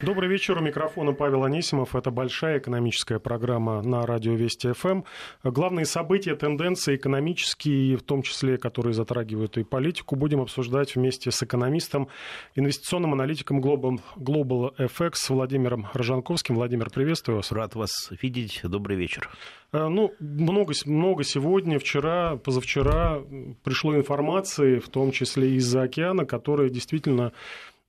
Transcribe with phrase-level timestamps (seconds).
[0.00, 0.56] Добрый вечер.
[0.56, 1.96] У микрофона Павел Анисимов.
[1.96, 5.02] Это большая экономическая программа на радио Вести ФМ.
[5.42, 11.42] Главные события, тенденции экономические, в том числе, которые затрагивают и политику, будем обсуждать вместе с
[11.42, 12.06] экономистом,
[12.54, 16.54] инвестиционным аналитиком Global, Global FX Владимиром Рожанковским.
[16.54, 17.50] Владимир, приветствую вас.
[17.50, 18.60] Рад вас видеть.
[18.62, 19.28] Добрый вечер.
[19.72, 23.20] Э, ну, много, много сегодня, вчера, позавчера
[23.64, 27.32] пришло информации, в том числе из-за океана, которая действительно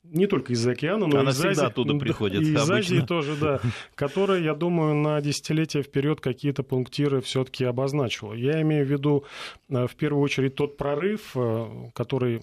[0.04, 2.42] не только из-за океана, но Она из всегда Азии, оттуда приходит.
[2.42, 2.76] И из обычно.
[2.78, 3.60] Азии тоже, да.
[3.96, 8.34] Которая, я думаю, на десятилетия вперед какие-то пунктиры все-таки обозначила.
[8.34, 9.26] Я имею в виду,
[9.70, 12.42] э, в первую очередь, тот прорыв, э, который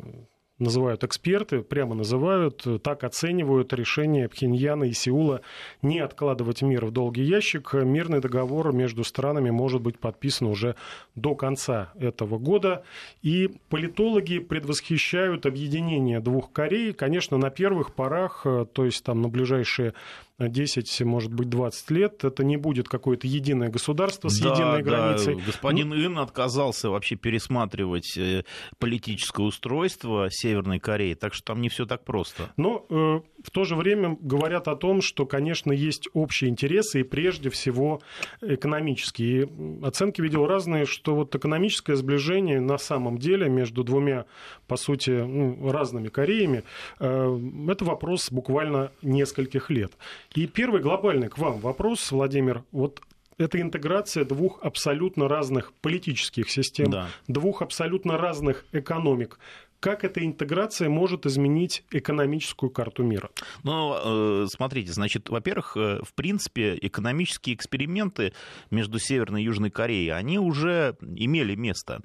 [0.58, 5.42] называют эксперты, прямо называют, так оценивают решение Пхеньяна и Сеула
[5.82, 7.74] не откладывать мир в долгий ящик.
[7.74, 10.76] Мирный договор между странами может быть подписан уже
[11.14, 12.84] до конца этого года.
[13.22, 16.92] И политологи предвосхищают объединение двух Корей.
[16.92, 19.94] Конечно, на первых порах, то есть там на ближайшие
[20.38, 24.82] 10, может быть, 20 лет, это не будет какое-то единое государство с да, единой да.
[24.82, 25.36] границей.
[25.36, 25.96] Господин ну...
[25.96, 28.44] Ин отказался вообще пересматривать э,
[28.78, 32.52] политическое устройство Северной Кореи, так что там не все так просто.
[32.56, 37.04] Но э, в то же время говорят о том, что, конечно, есть общие интересы и
[37.04, 38.00] прежде всего
[38.40, 39.26] экономические.
[39.26, 44.26] И оценки видел разные, что вот экономическое сближение на самом деле между двумя,
[44.66, 46.64] по сути, ну, разными Кореями,
[46.98, 49.92] э, это вопрос буквально нескольких лет.
[50.34, 52.64] И первый глобальный к вам вопрос, Владимир.
[52.72, 53.00] Вот
[53.38, 57.08] это интеграция двух абсолютно разных политических систем, да.
[57.28, 59.38] двух абсолютно разных экономик.
[59.80, 63.30] Как эта интеграция может изменить экономическую карту мира?
[63.62, 68.32] Ну, смотрите, значит, во-первых, э, в принципе, экономические эксперименты
[68.70, 72.00] между Северной и Южной Кореей, они уже имели место.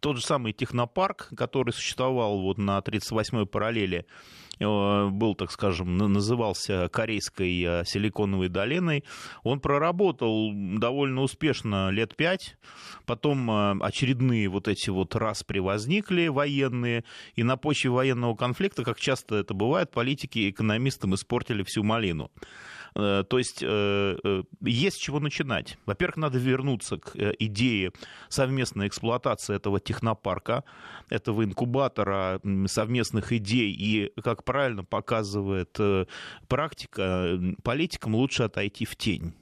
[0.00, 4.06] Тот же самый технопарк, который существовал вот на 38-й параллели, Э,
[4.58, 9.04] был, так скажем, назывался Корейской э, силиконовой долиной.
[9.42, 12.56] Он проработал довольно успешно лет пять,
[13.06, 17.04] потом э, очередные вот эти вот распри возникли военные,
[17.34, 22.30] и на почве военного конфликта, как часто это бывает, политики и экономистам испортили всю малину.
[22.94, 25.78] То есть есть с чего начинать.
[25.86, 27.92] Во-первых, надо вернуться к идее
[28.28, 30.64] совместной эксплуатации этого технопарка,
[31.08, 36.06] этого инкубатора совместных идей и, как правильно показывает э,
[36.48, 39.34] практика, политикам лучше отойти в тень.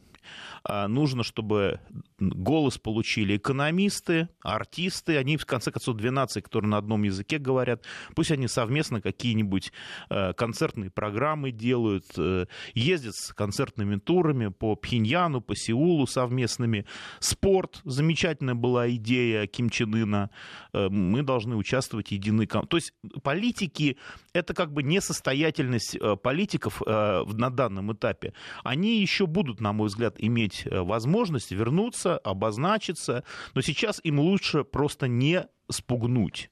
[0.65, 1.81] А, нужно, чтобы
[2.21, 8.31] голос получили экономисты, артисты, они, в конце концов, 12, которые на одном языке говорят, пусть
[8.31, 9.73] они совместно какие-нибудь
[10.11, 16.87] э, концертные программы делают, э, ездят с концертными турами по Пхеньяну, по Сеулу совместными.
[17.21, 20.31] Спорт, замечательная была идея Ким Чен Ына,
[20.73, 22.47] э, мы должны участвовать в единой...
[22.47, 22.93] То есть
[23.23, 23.97] политики,
[24.33, 28.33] это как бы несостоятельность политиков на данном этапе.
[28.65, 35.09] Они еще будут, на мой взгляд, иметь возможность вернуться, обозначиться, но сейчас им лучше просто
[35.09, 36.51] не спугнуть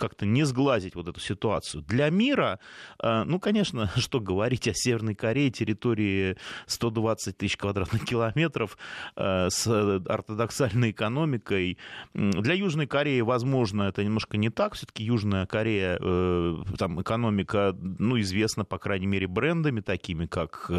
[0.00, 1.82] как-то не сглазить вот эту ситуацию.
[1.82, 2.58] Для мира,
[3.02, 8.78] э, ну, конечно, что говорить о Северной Корее, территории 120 тысяч квадратных километров
[9.14, 11.76] э, с ортодоксальной экономикой.
[12.14, 14.74] Для Южной Кореи, возможно, это немножко не так.
[14.74, 20.70] Все-таки Южная Корея, э, там экономика, ну, известна, по крайней мере, брендами такими, как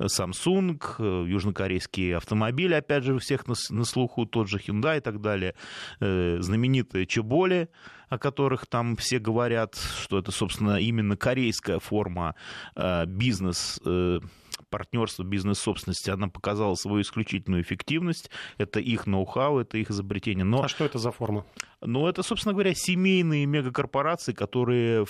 [0.00, 5.54] Samsung, южнокорейские автомобили, опять же, у всех на, слуху, тот же Hyundai и так далее,
[6.00, 7.68] знаменитые Чеболи,
[8.08, 12.34] о которых там все говорят, что это, собственно, именно корейская форма
[12.74, 14.20] э, бизнес э,
[14.70, 18.30] партнерства, бизнес-собственности, она показала свою исключительную эффективность.
[18.58, 20.44] Это их ноу-хау, это их изобретение.
[20.44, 20.62] Но...
[20.62, 21.44] А что это за форма?
[21.82, 25.06] Ну, это, собственно говоря, семейные мегакорпорации, которые,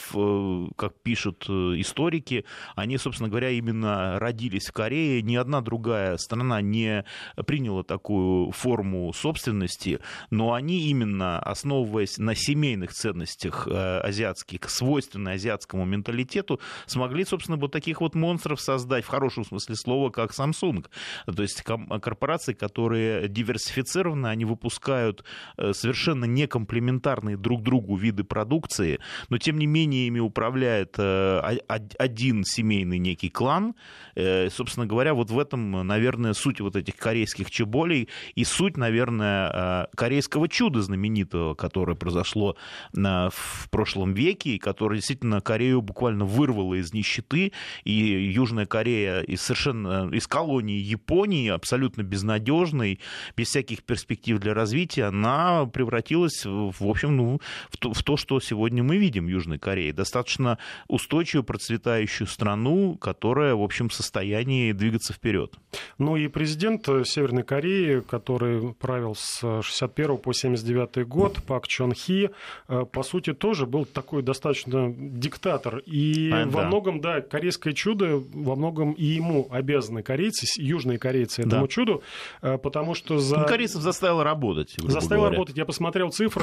[0.77, 2.44] как пишут э, историки,
[2.75, 5.22] они, собственно говоря, именно родились в Корее.
[5.22, 7.04] Ни одна другая страна не
[7.47, 10.00] приняла такую форму собственности,
[10.31, 17.71] но они именно, основываясь на семейных ценностях э, азиатских, свойственных азиатскому менталитету, смогли, собственно, вот
[17.71, 20.86] таких вот монстров создать, в хорошем смысле слова, как Samsung.
[21.27, 25.24] То есть корпорации, которые диверсифицированы, они выпускают
[25.57, 28.98] э, совершенно некомпетентные комплементарные друг другу виды продукции,
[29.28, 33.74] но тем не менее ими управляет э, один семейный некий клан.
[34.14, 39.50] Э, собственно говоря, вот в этом, наверное, суть вот этих корейских чеболей и суть, наверное,
[39.53, 42.56] э, корейского чуда знаменитого, которое произошло
[42.94, 47.53] в прошлом веке, и которое действительно Корею буквально вырвало из нищеты,
[47.84, 53.00] и Южная Корея из совершенно из колонии Японии, абсолютно безнадежной,
[53.36, 57.41] без всяких перспектив для развития, она превратилась в общем, ну,
[57.71, 59.93] в то, в то, что сегодня мы видим в Южной Корее.
[59.93, 60.59] Достаточно
[60.89, 65.54] устойчивую, процветающую страну, которая, в общем, в состоянии двигаться вперед.
[65.98, 72.31] Ну и президент Северной Кореи, который правил с 61 по 79 год, Пак Чон Хи,
[72.69, 75.78] э, по сути, тоже был такой достаточно диктатор.
[75.78, 76.69] И а, во да.
[76.69, 81.69] многом, да, корейское чудо, во многом и ему обязаны корейцы, южные корейцы этому да.
[81.69, 82.03] чуду,
[82.42, 83.39] э, потому что за...
[83.39, 84.75] Ну, корейцев заставило работать.
[84.78, 85.37] Заставило говоря.
[85.37, 85.57] работать.
[85.57, 86.35] Я посмотрел цифры,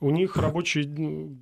[0.00, 0.88] у них рабочий,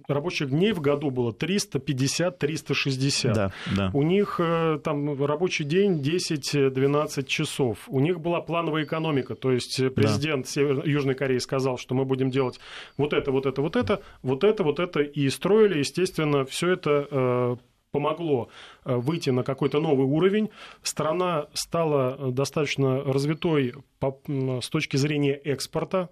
[0.08, 3.32] рабочих дней в году было 350-360.
[3.32, 3.90] Да, да.
[3.92, 7.78] У них э, там рабочий день 10-12 часов.
[7.88, 10.50] У них была плановая экономика, то есть президент да.
[10.50, 10.86] Север...
[10.86, 12.60] Южной Кореи сказал, что мы будем делать
[12.96, 17.08] вот это, вот это, вот это, вот это, вот это, и строили, естественно, все это
[17.10, 17.56] э,
[17.96, 18.48] помогло
[18.84, 20.50] э, выйти на какой-то новый уровень.
[20.82, 26.10] Страна стала достаточно развитой с точки зрения экспорта.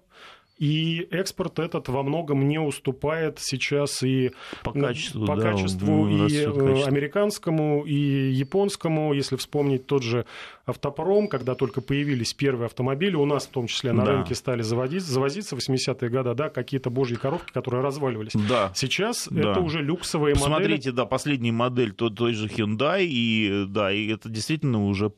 [0.57, 4.31] И экспорт этот во многом не уступает сейчас и
[4.63, 6.85] по качеству, по да, качеству и качество.
[6.85, 9.13] американскому, и японскому.
[9.13, 10.25] Если вспомнить тот же
[10.65, 14.11] автопром, когда только появились первые автомобили, у нас в том числе на да.
[14.13, 18.31] рынке стали заводить, завозиться в 80-е годы, да, какие-то божьи коровки, которые разваливались.
[18.47, 18.71] Да.
[18.73, 19.51] Сейчас да.
[19.51, 20.75] это уже люксовые Посмотрите, модели.
[20.77, 25.11] Посмотрите, да, последняя модель той, той же Hyundai, и, да, и это действительно уже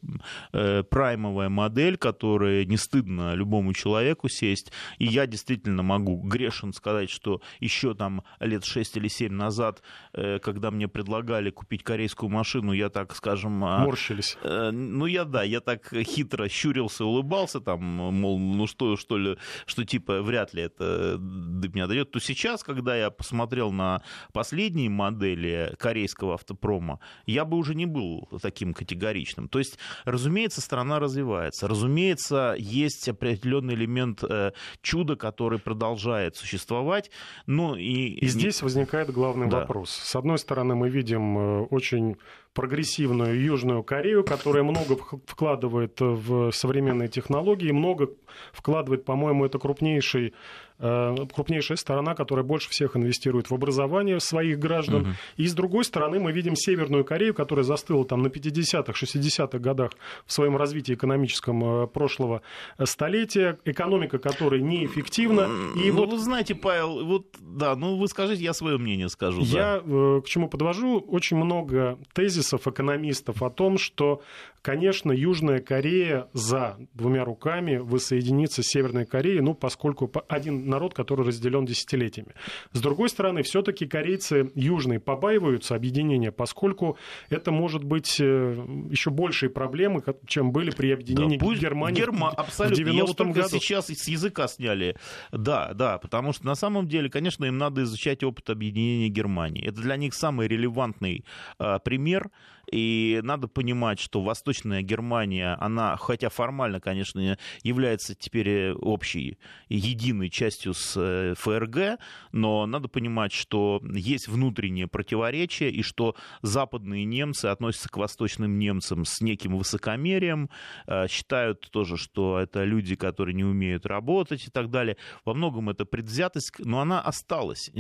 [0.51, 4.72] э, праймовая модель, которая не стыдно любому человеку сесть.
[4.98, 9.81] И я действительно могу грешен сказать, что еще там лет 6 или 7 назад,
[10.13, 13.63] э, когда мне предлагали купить корейскую машину, я так, скажем...
[13.63, 14.38] А, Морщились.
[14.41, 19.38] Э, ну, я, да, я так хитро щурился, улыбался, там, мол, ну что, что ли,
[19.65, 24.01] что типа вряд ли это до меня дойдет, то сейчас, когда я посмотрел на
[24.33, 29.50] последние модели корейского автопрома, я бы уже не был таким категоричным.
[29.50, 34.51] То есть, разумеется, страна развивается, разумеется, есть определенный элемент э,
[34.81, 37.12] чуда, который продолжает существовать.
[37.46, 38.08] Ну, и...
[38.10, 39.60] и здесь возникает главный да.
[39.60, 39.90] вопрос.
[39.90, 42.18] С одной стороны, мы видим э, очень
[42.54, 44.98] прогрессивную Южную Корею, которая много
[45.28, 48.10] вкладывает в современные технологии, много
[48.52, 50.34] вкладывает, по-моему, это крупнейший
[50.79, 55.01] крупнейшая сторона, которая больше всех инвестирует в образование своих граждан.
[55.01, 55.09] Угу.
[55.38, 59.91] И с другой стороны мы видим Северную Корею, которая застыла там на 50-х, 60-х годах
[60.25, 62.41] в своем развитии экономическом э, прошлого
[62.83, 65.47] столетия, экономика которой неэффективна.
[65.75, 66.12] И ну, вот...
[66.12, 69.41] вы знаете, Павел, вот, да, ну вы скажите, я свое мнение скажу.
[69.41, 69.83] Я да.
[69.85, 71.00] Э, к чему подвожу?
[71.00, 74.21] Очень много тезисов экономистов о том, что
[74.68, 81.25] Конечно, Южная Корея за двумя руками воссоединится с Северной Кореей, ну, поскольку один народ, который
[81.25, 82.34] разделен десятилетиями.
[82.74, 86.98] С другой стороны, все-таки корейцы южные побаиваются объединения, поскольку
[87.30, 92.31] это может быть э, еще большие проблемы, чем были при объединении да, Германии Герма...
[92.31, 92.75] абсолютно.
[92.75, 93.60] в 90 Я вот только году.
[93.62, 94.98] сейчас с языка сняли.
[95.31, 99.66] Да, да, потому что на самом деле, конечно, им надо изучать опыт объединения Германии.
[99.66, 101.24] Это для них самый релевантный
[101.58, 102.31] а, пример.
[102.72, 109.38] И надо понимать, что Восточная Германия, она, хотя формально, конечно, является теперь э, общей,
[109.69, 112.00] единой частью с э, ФРГ,
[112.34, 119.06] но надо понимать, что есть внутренние противоречия, и что западные немцы относятся к восточным немцам
[119.06, 120.50] с неким высокомерием,
[120.88, 124.98] э, считают тоже, что это люди, которые не умеют работать и так далее.
[125.24, 127.72] Во многом это предвзятость, но она осталась.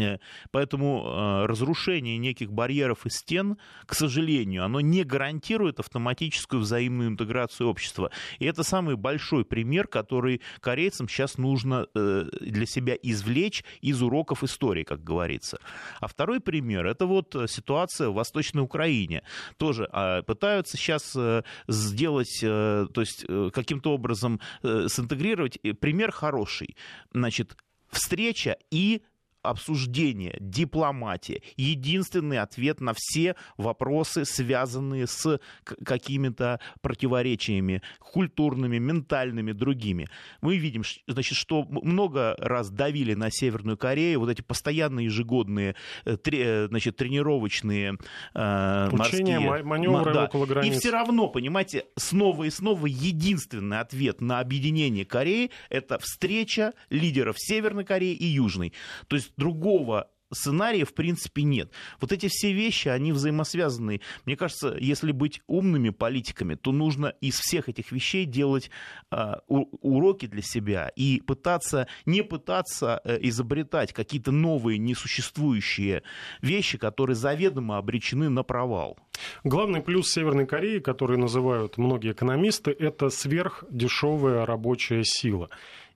[0.51, 7.67] Поэтому разрушение неких барьеров и стен, к сожалению, оно оно не гарантирует автоматическую взаимную интеграцию
[7.67, 8.11] общества.
[8.39, 14.43] И это самый большой пример, который корейцам сейчас нужно э, для себя извлечь из уроков
[14.43, 15.57] истории, как говорится.
[15.99, 19.23] А второй пример– это вот ситуация в Восточной Украине.
[19.57, 25.59] Тоже а, пытаются сейчас э, сделать, э, то есть каким-то образом синтегрировать.
[25.79, 26.75] Пример хороший.
[27.13, 27.57] Значит,
[27.89, 29.01] встреча и
[29.49, 40.07] обсуждение, дипломатия, единственный ответ на все вопросы, связанные с какими-то противоречиями культурными, ментальными, другими.
[40.41, 45.75] Мы видим, значит, что много раз давили на Северную Корею вот эти постоянные ежегодные
[46.05, 47.97] э, э, значит, тренировочные
[48.33, 49.65] э, Учения, морские...
[49.65, 50.25] маневры да.
[50.25, 50.75] около границ.
[50.75, 57.35] И все равно, понимаете, снова и снова единственный ответ на объединение Кореи– это встреча лидеров
[57.37, 58.73] Северной Кореи и Южной.
[59.07, 61.71] То есть другого сценария в принципе нет.
[62.01, 64.01] Вот эти все вещи, они взаимосвязаны.
[64.25, 68.69] Мне кажется, если быть умными политиками, то нужно из всех этих вещей делать
[69.11, 76.03] э, уроки для себя и пытаться, не пытаться э, изобретать какие-то новые несуществующие
[76.41, 78.97] вещи, которые заведомо обречены на провал.
[79.43, 85.49] Главный плюс Северной Кореи, который называют многие экономисты, это сверхдешевая рабочая сила.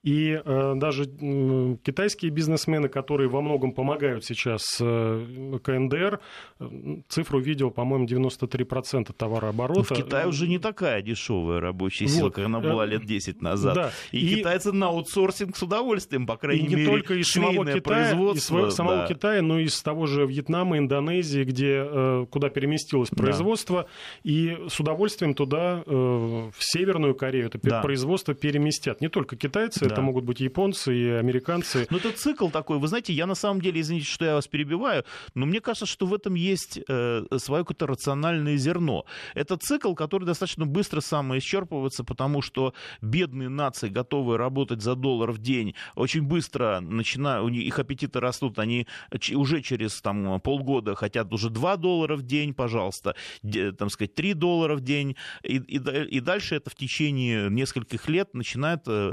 [0.03, 6.19] И э, даже э, китайские бизнесмены, которые во многом помогают сейчас э, КНДР,
[6.59, 6.69] э,
[7.07, 9.93] цифру видел, по-моему, 93% товарооборота.
[9.93, 12.33] В Китае уже не такая дешевая рабочая сила, вот.
[12.33, 13.75] как она была лет 10 назад.
[13.75, 13.91] Да.
[14.11, 17.63] И, и китайцы на аутсорсинг с удовольствием, по крайней и не мере, только из самого
[17.71, 18.43] Китая, из
[18.73, 19.07] самого да.
[19.07, 23.89] Китая, но и из того же Вьетнама, Индонезии, где, э, куда переместилось производство, да.
[24.23, 27.81] и с удовольствием туда, э, в Северную Корею, это да.
[27.81, 28.99] производство переместят.
[28.99, 29.93] Не только китайцы, да.
[29.93, 31.87] это могут быть японцы и американцы.
[31.89, 32.79] Но это цикл такой.
[32.79, 35.03] Вы знаете, я на самом деле, извините, что я вас перебиваю,
[35.35, 39.05] но мне кажется, что в этом есть э, свое какое-то рациональное зерно.
[39.35, 45.37] Это цикл, который достаточно быстро самоисчерпывается, потому что бедные нации, готовые работать за доллар в
[45.37, 48.87] день, очень быстро начинают, у них их аппетиты растут, они
[49.33, 53.15] уже через там, полгода хотят уже 2 доллара в день, пожалуйста,
[53.77, 58.33] там сказать, 3 доллара в день, и, и, и дальше это в течение нескольких лет
[58.33, 59.11] начинает э,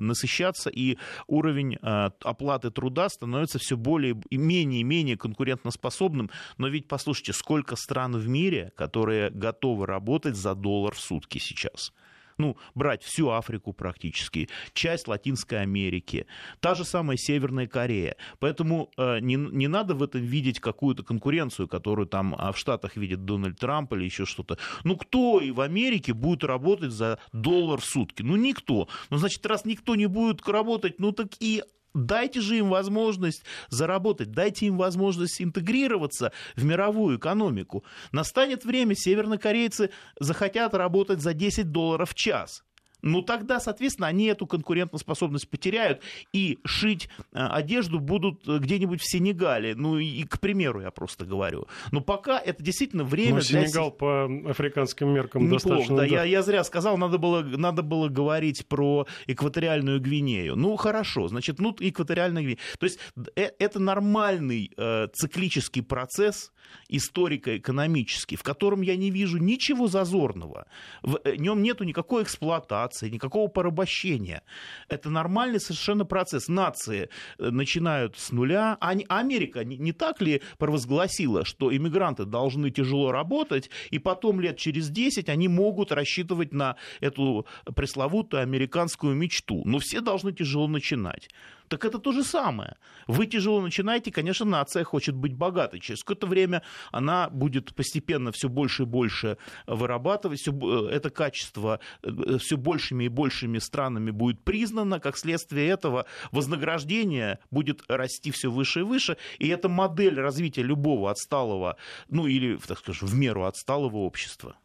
[0.69, 6.31] насыщаться, и уровень э, оплаты труда становится все более и менее и менее конкурентоспособным.
[6.59, 11.93] Но ведь послушайте, сколько стран в мире, которые готовы работать за доллар в сутки сейчас?
[12.39, 16.27] Ну, брать всю Африку практически, часть Латинской Америки,
[16.61, 18.17] та же самая Северная Корея.
[18.39, 22.97] Поэтому э, не, не надо в этом видеть какую-то конкуренцию, которую там а в Штатах
[22.97, 24.59] видит Дональд Трамп или еще что-то.
[24.85, 28.23] Ну, кто и в Америке будет работать за доллар в сутки?
[28.23, 28.89] Ну, никто.
[29.11, 31.63] Ну, значит, раз никто не будет работать, ну, так и
[32.07, 37.85] Дайте же им возможность заработать, дайте им возможность интегрироваться в мировую экономику.
[38.13, 39.91] Настанет время, севернокорейцы
[40.21, 42.63] захотят работать за 10 долларов в час
[43.03, 46.03] ну тогда, соответственно, они эту конкурентоспособность потеряют
[46.33, 49.75] и шить э, одежду будут э, где-нибудь в Сенегале.
[49.75, 51.67] Ну и, к примеру, я просто говорю.
[51.93, 53.67] Но пока это действительно время ну, для...
[53.67, 55.97] Сенегал по африканским меркам Неплохо, достаточно...
[55.97, 60.57] да, я, я зря сказал, надо было, надо было говорить про экваториальную Гвинею.
[60.57, 62.59] Ну, хорошо, значит, ну, экваториальная Гвинея.
[62.79, 62.99] То есть
[63.37, 66.53] э, это нормальный э, циклический процесс,
[66.89, 70.67] историко-экономический, в котором я не вижу ничего зазорного.
[71.03, 74.43] В нем нету никакой эксплуатации, эксплуатации, никакого порабощения.
[74.89, 76.49] Это нормальный совершенно процесс.
[76.49, 78.77] Нации э, начинают с нуля.
[78.81, 84.89] А Америка не так ли провозгласила, что иммигранты должны тяжело работать, и потом лет через
[84.89, 89.63] 10 они могут рассчитывать на эту пресловутую американскую мечту.
[89.65, 91.29] Но все должны тяжело начинать.
[91.69, 92.77] Так это то же самое.
[93.07, 95.81] Вы тяжело начинаете, конечно, нация хочет быть богатой.
[95.81, 101.81] Через какое-то время она будет постепенно все больше и больше вырабатывать, все, э, это качество
[102.03, 108.51] э, все большими и большими странами будет признано, как следствие этого вознаграждение будет расти все
[108.51, 111.77] выше и выше, и это модель развития любого отсталого,
[112.09, 114.57] ну или, так скажем, в меру отсталого общества.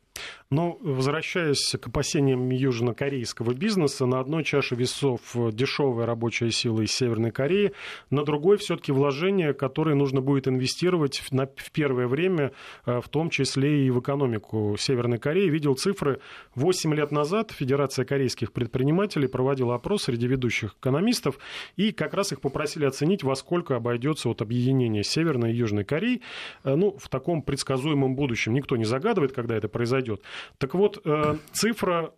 [0.54, 7.32] Но, возвращаясь к опасениям южнокорейского бизнеса, на одной чаше весов дешевая рабочая сила из Северной
[7.32, 7.72] Кореи,
[8.12, 12.52] на другой все-таки вложения, которые нужно будет инвестировать в первое время,
[12.86, 15.50] э, в том числе и в экономику Северной Кореи.
[15.50, 16.20] Видел цифры.
[16.54, 21.40] 8 лет назад Федерация корейских предпринимателей проводила опрос среди ведущих экономистов,
[21.78, 26.22] и как раз их попросили оценить, во сколько обойдется вот объединение Северной и Южной Кореи
[26.64, 28.54] э, ну, в таком предсказуемом будущем.
[28.54, 30.22] Никто не загадывает, когда это произойдет.
[30.58, 32.14] Так вот, э, цифра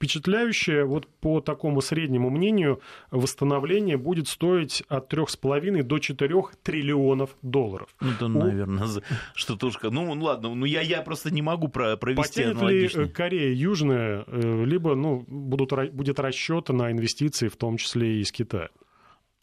[0.00, 0.86] впечатляющая.
[0.86, 7.94] Вот по такому среднему мнению, восстановление будет стоить от 3,5 до 4 триллионов долларов.
[8.00, 8.28] Ну, это, У...
[8.28, 8.88] наверное,
[9.34, 9.78] что-то уж...
[9.82, 13.04] Ну, ладно, ну я, я просто не могу провести Потянет аналогичный.
[13.04, 18.20] ли Корея Южная, э, либо ну, будут, будет расчет на инвестиции, в том числе и
[18.22, 18.70] из Китая?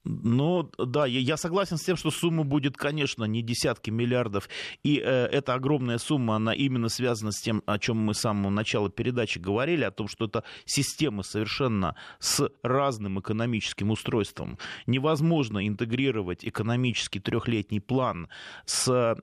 [0.10, 4.48] Ну, да, я согласен с тем, что сумма будет, конечно, не десятки миллиардов.
[4.84, 8.50] И э, эта огромная сумма, она именно связана с тем, о чем мы с самого
[8.50, 14.58] начала передачи говорили, о том, что это система совершенно с разным экономическим устройством.
[14.86, 18.30] Невозможно интегрировать экономический трехлетний план
[18.66, 19.16] с э,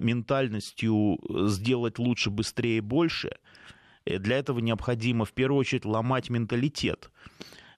[0.00, 3.36] ментальностью сделать лучше, быстрее, больше.
[4.04, 7.10] Э, для этого необходимо в первую очередь ломать менталитет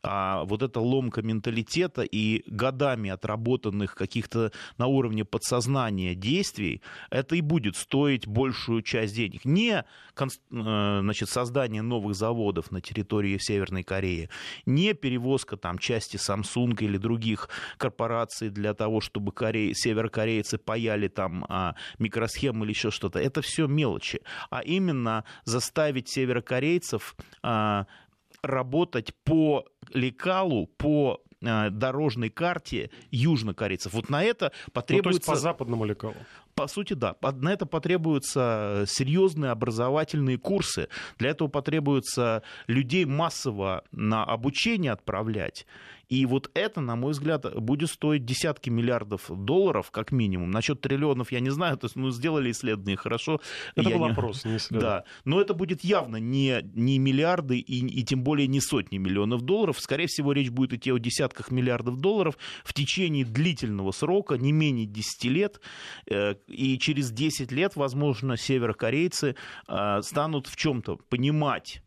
[0.06, 7.40] а вот эта ломка менталитета и годами отработанных каких-то на уровне подсознания действий, это и
[7.40, 9.46] будет стоить большую часть денег.
[9.46, 9.84] Не
[10.16, 10.26] э,
[11.00, 14.28] значит, создание новых заводов на территории Северной Кореи,
[14.66, 21.46] не перевозка там части Samsung или других корпораций для того, чтобы Кореи, северокорейцы паяли там
[21.48, 23.18] а, микросхемы или еще что-то.
[23.18, 24.20] Это все мелочи.
[24.50, 27.86] А именно заставить северокорейцев а,
[28.44, 33.92] работать по лекалу, по э, дорожной карте южнокорейцев.
[33.92, 35.08] Вот на это потребуется...
[35.08, 36.14] Ну, то есть по западному лекалу?
[36.54, 37.16] По сути, да.
[37.20, 40.88] На это потребуются серьезные образовательные курсы.
[41.18, 45.66] Для этого потребуется людей массово на обучение отправлять.
[46.08, 50.50] И вот это, на мой взгляд, будет стоить десятки миллиардов долларов, как минимум.
[50.50, 53.40] Насчет триллионов я не знаю, то есть, ну, сделали исследование, хорошо.
[53.74, 54.10] Это я был не...
[54.10, 55.00] вопрос, не исследование.
[55.00, 59.42] Да, но это будет явно не, не миллиарды и, и тем более не сотни миллионов
[59.42, 59.80] долларов.
[59.80, 64.86] Скорее всего, речь будет идти о десятках миллиардов долларов в течение длительного срока, не менее
[64.86, 65.60] 10 лет.
[66.10, 69.36] Э, и через 10 лет, возможно, северокорейцы
[69.68, 71.83] э, станут в чем-то понимать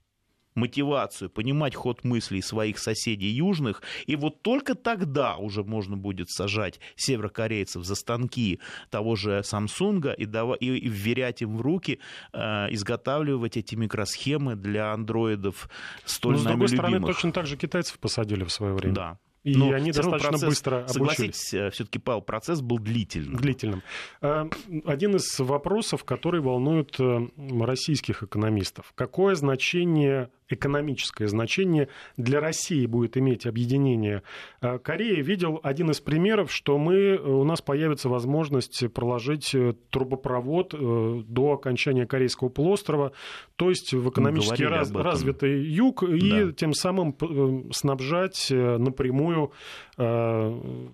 [0.58, 6.80] мотивацию, понимать ход мыслей своих соседей южных, и вот только тогда уже можно будет сажать
[6.96, 8.60] северокорейцев за станки
[8.90, 12.00] того же Samsung и, давать, и вверять им в руки
[12.34, 12.40] э,
[12.72, 15.70] изготавливать эти микросхемы для андроидов
[16.06, 16.88] столь Но, с другой любимых.
[16.88, 18.94] стороны, точно так же китайцев посадили в свое время.
[18.94, 20.94] Да, и Но они достаточно процесс, быстро обучились.
[20.94, 23.38] Согласитесь, э, все-таки, Павел, процесс был длительным.
[23.38, 23.82] Длительным.
[24.22, 24.50] Э,
[24.86, 27.28] один из вопросов, который волнует э,
[27.62, 28.92] российских экономистов.
[28.96, 34.24] Какое значение экономическое значение для России будет иметь объединение
[34.62, 35.22] Кореи.
[35.22, 39.56] Видел один из примеров, что мы, у нас появится возможность проложить
[39.90, 40.74] трубопровод
[41.28, 43.12] до окончания Корейского полуострова,
[43.56, 46.16] то есть в экономически раз, развитый юг, да.
[46.16, 47.16] и тем самым
[47.72, 49.52] снабжать напрямую
[49.98, 50.88] э,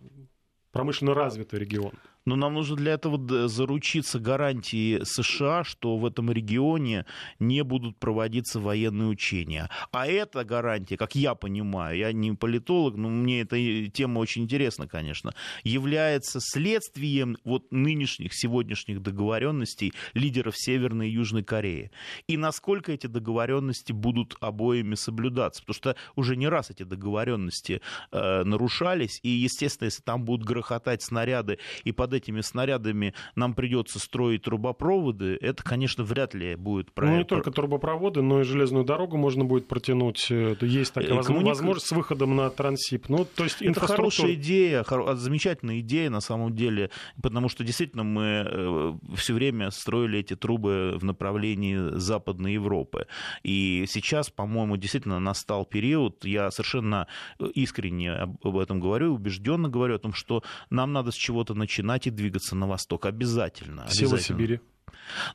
[0.71, 1.93] промышленно развитый регион.
[2.25, 7.05] Но нам нужно для этого заручиться гарантией США, что в этом регионе
[7.39, 9.69] не будут проводиться военные учения.
[9.91, 13.57] А эта гарантия, как я понимаю, я не политолог, но мне эта
[13.89, 21.91] тема очень интересна, конечно, является следствием вот нынешних, сегодняшних договоренностей лидеров Северной и Южной Кореи.
[22.27, 25.61] И насколько эти договоренности будут обоими соблюдаться.
[25.61, 29.19] Потому что уже не раз эти договоренности э, нарушались.
[29.23, 35.37] И, естественно, если там будут грохотать снаряды и под этими снарядами нам придется строить трубопроводы,
[35.41, 37.17] это, конечно, вряд ли будет правильно.
[37.17, 40.29] Ну, не только трубопроводы, но и железную дорогу можно будет протянуть.
[40.29, 41.47] Есть такая э, Коммуник...
[41.47, 43.09] возможность с выходом на трансип.
[43.09, 46.89] Ну, то есть это хорошая идея, замечательная идея на самом деле,
[47.21, 53.07] потому что действительно мы э, все время строили эти трубы в направлении Западной Европы.
[53.43, 57.07] И сейчас, по-моему, действительно настал период, я совершенно
[57.55, 62.11] искренне об этом говорю, убежденно говорю о том, что нам надо с чего-то начинать и
[62.11, 63.05] двигаться на восток.
[63.05, 63.85] Обязательно.
[63.89, 64.59] Сила Сибири.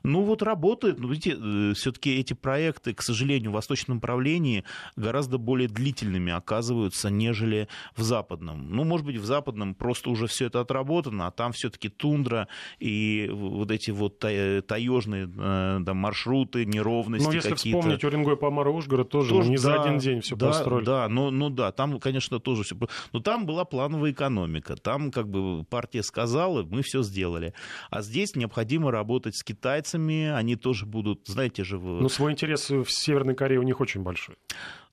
[0.03, 4.63] Ну вот работает, но видите, э, все-таки эти проекты, к сожалению, в восточном направлении
[4.95, 8.69] гораздо более длительными оказываются, нежели в западном.
[8.69, 12.47] Ну, может быть, в западном просто уже все это отработано, а там все-таки тундра
[12.79, 17.79] и вот эти вот таежные э, да, маршруты, неровности Ну, если какие-то.
[17.79, 20.85] вспомнить Уренгой, Помара, Ужгород, тоже, тоже не да, за один день все да, построили.
[20.85, 22.75] Да, ну, ну да, там, конечно, тоже все.
[23.11, 27.53] Но там была плановая экономика, там как бы партия сказала, мы все сделали.
[27.89, 31.77] А здесь необходимо работать с китайцами, они тоже будут, знаете же...
[31.77, 32.01] Вы...
[32.01, 34.35] Ну, свой интерес в Северной Корее у них очень большой.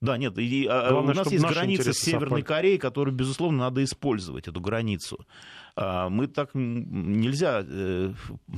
[0.00, 2.42] Да, нет, и, а, Главное, у нас есть граница с Северной совпали.
[2.42, 5.24] Кореей, которую, безусловно, надо использовать, эту границу.
[5.74, 8.12] А, мы так нельзя э,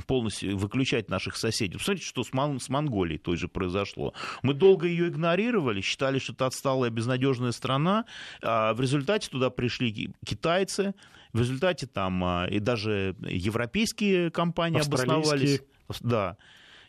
[0.07, 1.77] полностью выключать наших соседей.
[1.77, 4.13] Посмотрите, что с, Мон- с Монголией той же произошло.
[4.41, 8.05] Мы долго ее игнорировали, считали, что это отсталая безнадежная страна,
[8.41, 10.93] а в результате туда пришли китайцы,
[11.33, 15.61] в результате там а, и даже европейские компании обосновались.
[16.01, 16.37] Да.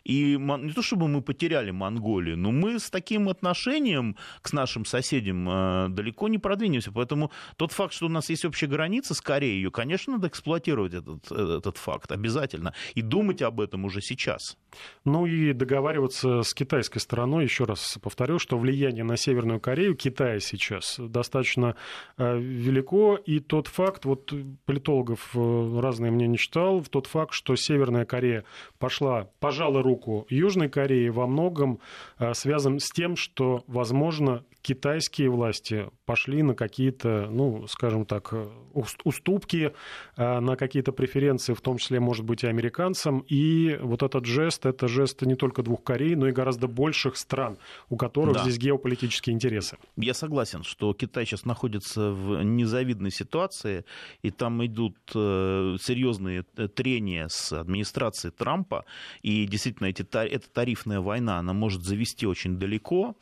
[0.03, 5.47] И не то чтобы мы потеряли Монголию, но мы с таким отношением к нашим соседям
[5.49, 6.91] э, далеко не продвинемся.
[6.91, 10.93] Поэтому тот факт, что у нас есть общая граница с Кореей, ее, конечно, надо эксплуатировать
[10.93, 12.73] этот, этот факт обязательно.
[12.95, 14.57] И думать об этом уже сейчас.
[15.05, 20.39] Ну и договариваться с китайской стороной, еще раз повторю, что влияние на Северную Корею Китая
[20.39, 21.75] сейчас достаточно
[22.17, 23.15] э, велико.
[23.15, 24.33] И тот факт, вот
[24.65, 28.43] политологов э, разные мнения читал, тот факт, что Северная Корея
[28.79, 29.90] пошла, пожала руку
[30.29, 31.79] Южной Корее во многом
[32.19, 38.33] э, связан с тем, что, возможно, китайские власти пошли на какие-то, ну, скажем так,
[39.03, 39.73] уступки,
[40.17, 43.19] э, на какие-то преференции, в том числе, может быть, и американцам.
[43.27, 47.57] И вот этот жест, это жест не только двух Корей, но и гораздо больших стран,
[47.89, 48.43] у которых да.
[48.43, 49.77] здесь геополитические интересы.
[49.97, 53.85] Я согласен, что Китай сейчас находится в незавидной ситуации,
[54.21, 58.85] и там идут э, серьезные трения с администрацией Трампа,
[59.21, 63.15] и действительно эти, эта тарифная война, она может завести очень далеко,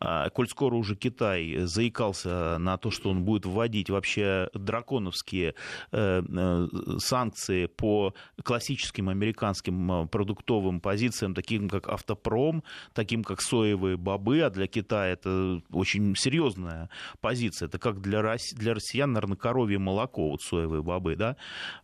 [0.00, 5.54] коль скоро уже Китай заикался на то, что он будет вводить вообще драконовские
[5.92, 14.40] э, э, санкции по классическим американским продуктовым позициям, таким как автопром, таким как соевые бобы,
[14.40, 17.66] а для Китая это очень серьезная позиция.
[17.66, 21.36] Это как для, для россиян, наверное, коровье молоко, вот соевые бобы, да.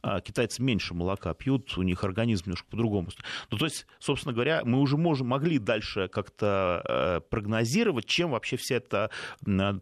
[0.02, 3.08] А китайцы меньше молока пьют, у них организм немножко по-другому.
[3.50, 8.56] Ну, то есть, собственно говоря, мы уже можем, могли дальше как-то э, прогнозировать, чем вообще
[8.56, 9.10] вся эта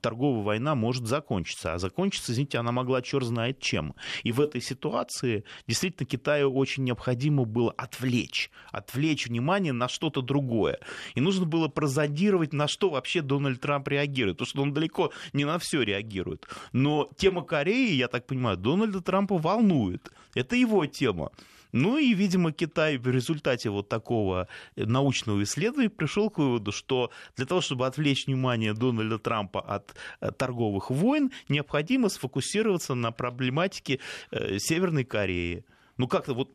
[0.01, 1.75] торговая война может закончиться.
[1.75, 3.95] А закончиться, извините, она могла черт знает чем.
[4.23, 10.79] И в этой ситуации действительно Китаю очень необходимо было отвлечь, отвлечь внимание на что-то другое.
[11.15, 14.39] И нужно было прозодировать, на что вообще Дональд Трамп реагирует.
[14.39, 16.47] Потому что он далеко не на все реагирует.
[16.73, 20.11] Но тема Кореи, я так понимаю, Дональда Трампа волнует.
[20.35, 21.31] Это его тема.
[21.73, 27.47] Ну и, видимо, Китай в результате вот такого научного исследования пришел к выводу, что для
[27.47, 34.59] того, чтобы отвлечь внимание Дональда Трампа от э, торговых войн, необходимо сфокусироваться на проблематике э,
[34.59, 35.65] Северной Кореи.
[35.99, 36.51] Ну, как-то вот,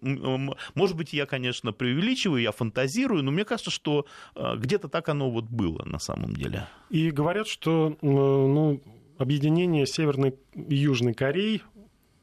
[0.74, 5.30] может быть, я, конечно, преувеличиваю, я фантазирую, но мне кажется, что э, где-то так оно
[5.32, 6.68] вот было на самом деле.
[6.90, 8.82] И говорят, что ну,
[9.18, 11.62] объединение Северной и Южной Кореи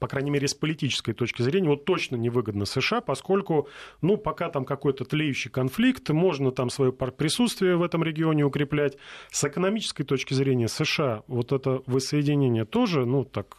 [0.05, 3.69] по крайней мере, с политической точки зрения, вот точно невыгодно США, поскольку,
[4.03, 8.99] ну, пока там какой-то тлеющий конфликт, можно там свое присутствие в этом регионе укреплять.
[9.31, 13.57] С экономической точки зрения США вот это воссоединение тоже, ну, так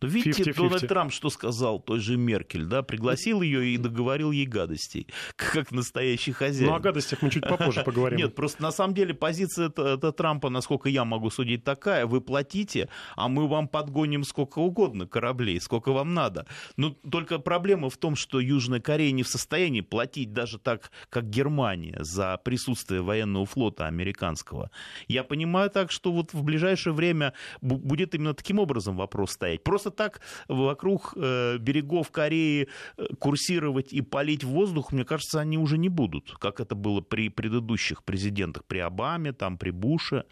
[0.00, 0.54] но видите, 50-50.
[0.54, 5.72] Дональд Трамп что сказал той же Меркель, да, пригласил ее и договорил ей гадостей, как
[5.72, 6.70] настоящий хозяин.
[6.70, 8.18] Ну, о гадостях мы чуть попозже поговорим.
[8.18, 12.88] Нет, просто на самом деле позиция это Трампа, насколько я могу судить, такая, вы платите,
[13.16, 16.46] а мы вам подгоним сколько угодно кораблей, сколько вам надо.
[16.76, 21.30] Но только проблема в том, что Южная Корея не в состоянии платить даже так, как
[21.30, 24.70] Германия, за присутствие военного флота американского.
[25.08, 29.64] Я понимаю так, что вот в ближайшее время будет именно таким образом вопрос стоять.
[29.64, 35.58] Просто просто так вокруг э, берегов Кореи э, курсировать и палить воздух, мне кажется, они
[35.58, 40.24] уже не будут, как это было при предыдущих президентах, при Обаме, там, при Буше.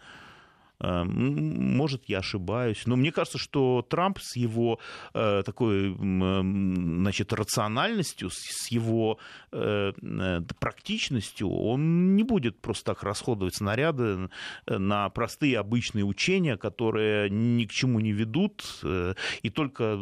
[0.79, 4.79] Эм, может, я ошибаюсь, но мне кажется, что Трамп с его
[5.13, 9.17] э, такой значит, рациональностью, с его
[9.51, 14.29] э, э, практичностью, он не будет просто так расходовать снаряды
[14.67, 18.63] на простые обычные учения, которые ни к чему не ведут
[19.41, 19.97] и только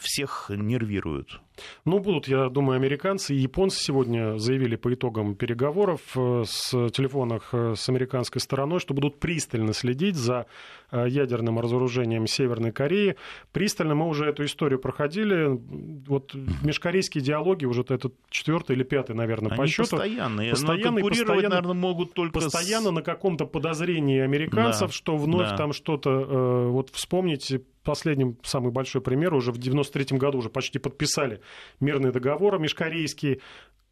[0.00, 1.40] всех нервируют.
[1.84, 7.88] Ну, будут, я думаю, американцы и японцы сегодня заявили по итогам переговоров с телефонах с
[7.88, 10.46] американской стороной, что будут пристально следить за
[10.85, 13.16] э, ядерным разоружением Северной Кореи.
[13.52, 15.58] Пристально мы уже эту историю проходили.
[16.06, 19.90] Вот межкорейские диалоги, уже это четвертый или пятый, наверное, Они по счету.
[19.90, 20.50] Постоянные.
[20.50, 22.40] Постоянно, постоянно, наверное, могут только...
[22.40, 22.92] Постоянно с...
[22.92, 25.56] на каком-то подозрении американцев, да, что вновь да.
[25.56, 26.10] там что-то...
[26.10, 31.40] Э, вот вспомните последним самый большой пример, уже в 93 году уже почти подписали
[31.80, 33.40] мирный договор межкорейский,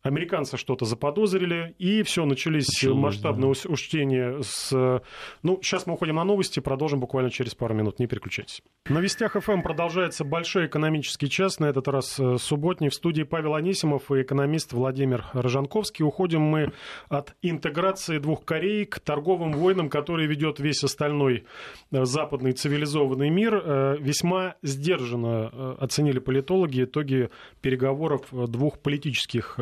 [0.05, 3.71] Американцы что-то заподозрили, и все, начались Началось, масштабные да.
[3.71, 5.01] учтения с...
[5.43, 8.63] Ну, сейчас мы уходим на новости, продолжим буквально через пару минут, не переключайтесь.
[8.87, 12.91] На Вестях ФМ продолжается большой экономический час, на этот раз э, субботний.
[12.91, 16.05] В студии Павел Анисимов и экономист Владимир Рожанковский.
[16.05, 16.71] Уходим мы
[17.09, 21.47] от интеграции двух Корей к торговым войнам, которые ведет весь остальной
[21.93, 23.55] э, западный цивилизованный мир.
[23.55, 27.31] Э, весьма сдержанно оценили политологи итоги
[27.63, 29.59] переговоров двух политических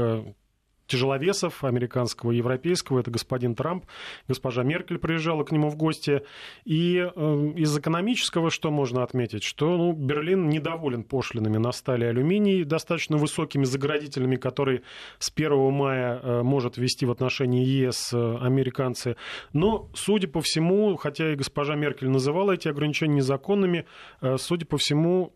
[0.92, 3.00] тяжеловесов американского и европейского.
[3.00, 3.86] Это господин Трамп,
[4.28, 6.22] госпожа Меркель приезжала к нему в гости.
[6.66, 9.42] И э, из экономического что можно отметить?
[9.42, 14.82] Что ну, Берлин недоволен пошлинами на стали и алюминий, достаточно высокими заградителями, которые
[15.18, 19.16] с 1 мая э, может ввести в отношении ЕС э, американцы.
[19.54, 23.86] Но, судя по всему, хотя и госпожа Меркель называла эти ограничения незаконными,
[24.36, 25.32] судя по всему,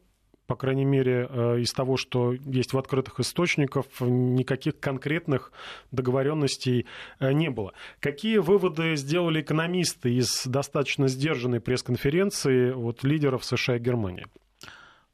[0.47, 5.53] по крайней мере, э, из того, что есть в открытых источниках, никаких конкретных
[5.91, 6.87] договоренностей
[7.19, 7.73] э, не было.
[8.01, 14.27] Какие выводы сделали экономисты из достаточно сдержанной пресс-конференции от лидеров США и Германии?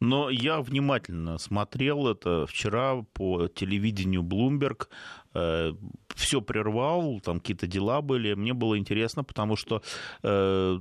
[0.05, 4.89] Но я внимательно смотрел это вчера по телевидению Bloomberg.
[5.35, 5.73] Э,
[6.15, 8.35] все прервал, там какие-то дела были.
[8.35, 9.83] Мне было интересно, потому что
[10.23, 10.79] э,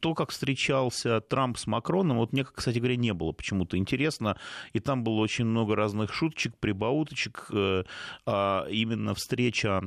[0.00, 4.38] то, как встречался Трамп с Макроном, вот мне, кстати говоря, не было почему-то интересно.
[4.72, 7.46] И там было очень много разных шуточек, прибауточек.
[7.52, 7.84] Э,
[8.26, 9.82] а именно встреча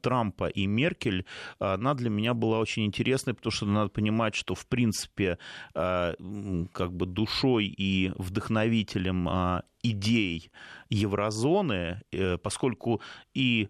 [0.00, 1.26] Трампа и Меркель,
[1.58, 5.38] она для меня была очень интересной, потому что надо понимать, что, в принципе,
[5.74, 10.50] как бы душой и вдохновителем э, идей
[10.88, 13.00] еврозоны, э, поскольку
[13.34, 13.68] и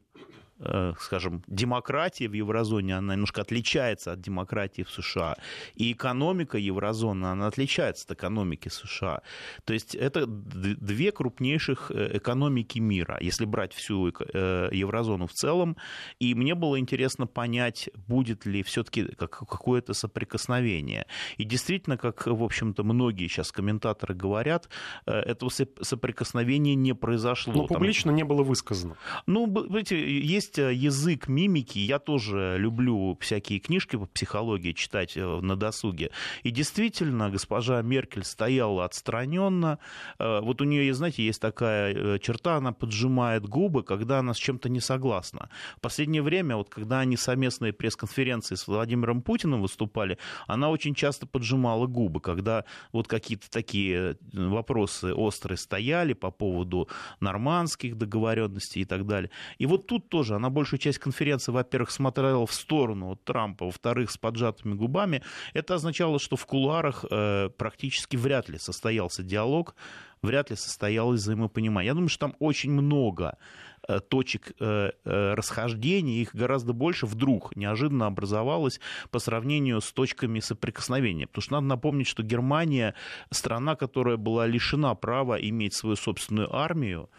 [1.00, 5.36] скажем, демократия в еврозоне, она немножко отличается от демократии в США.
[5.74, 9.22] И экономика еврозоны, она отличается от экономики США.
[9.64, 15.76] То есть это две крупнейших э, экономики мира, если брать всю э, еврозону в целом.
[16.18, 21.06] И мне было интересно понять, будет ли все-таки какое-то соприкосновение.
[21.38, 24.68] И действительно, как, в общем-то, многие сейчас комментаторы говорят,
[25.06, 27.52] этого соприкосновения не произошло.
[27.54, 28.16] Но публично Там...
[28.16, 28.96] не было высказано.
[29.26, 31.78] Ну, знаете, есть есть э, язык мимики.
[31.78, 36.10] Я тоже люблю всякие книжки по психологии читать э, на досуге.
[36.42, 39.78] И действительно, госпожа Меркель стояла отстраненно.
[40.18, 44.68] Э, вот у нее, знаете, есть такая черта, она поджимает губы, когда она с чем-то
[44.68, 45.48] не согласна.
[45.76, 51.26] В последнее время, вот когда они совместные пресс-конференции с Владимиром Путиным выступали, она очень часто
[51.26, 56.88] поджимала губы, когда вот какие-то такие вопросы острые стояли по поводу
[57.20, 59.30] нормандских договоренностей и так далее.
[59.58, 64.16] И вот тут тоже она большую часть конференции, во-первых, смотрела в сторону Трампа, во-вторых, с
[64.16, 65.22] поджатыми губами,
[65.54, 69.74] это означало, что в кулуарах э, практически вряд ли состоялся диалог,
[70.22, 71.88] вряд ли состоялось взаимопонимание.
[71.88, 73.36] Я думаю, что там очень много
[73.86, 81.26] э, точек э, расхождения, их гораздо больше вдруг неожиданно образовалось по сравнению с точками соприкосновения.
[81.26, 82.94] Потому что надо напомнить, что Германия
[83.30, 87.10] страна, которая была лишена права иметь свою собственную армию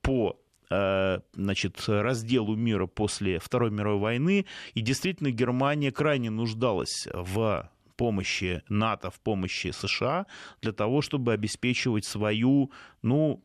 [0.00, 4.46] по Э, значит, разделу мира после Второй мировой войны.
[4.74, 10.26] И действительно Германия крайне нуждалась в помощи НАТО, в помощи США
[10.60, 12.72] для того, чтобы обеспечивать свою,
[13.02, 13.42] ну,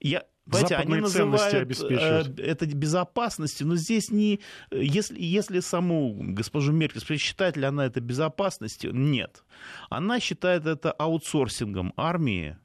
[0.00, 4.40] я, Понимаете, они называют э, это безопасностью, но здесь не...
[4.70, 9.44] Если, если саму госпожу Меркель считает ли она это безопасностью, нет.
[9.90, 12.56] Она считает это аутсорсингом армии,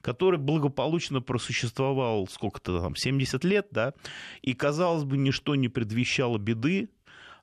[0.00, 3.94] который благополучно просуществовал сколько-то там, 70 лет, да,
[4.42, 6.88] и, казалось бы, ничто не предвещало беды,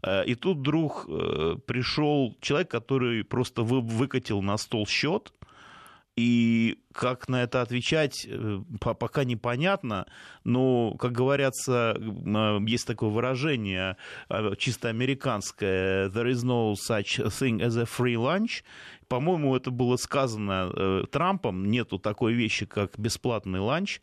[0.02, 5.34] э, и тут вдруг э, пришел человек, который просто выкатил на стол счет,
[6.16, 10.08] и как на это отвечать, э, пока непонятно,
[10.44, 11.96] но, как говорится,
[12.66, 13.98] есть такое выражение
[14.58, 18.64] чисто американское «there is no such thing as a free lunch»,
[19.14, 24.02] по-моему, это было сказано э, Трампом, нету такой вещи, как бесплатный ланч.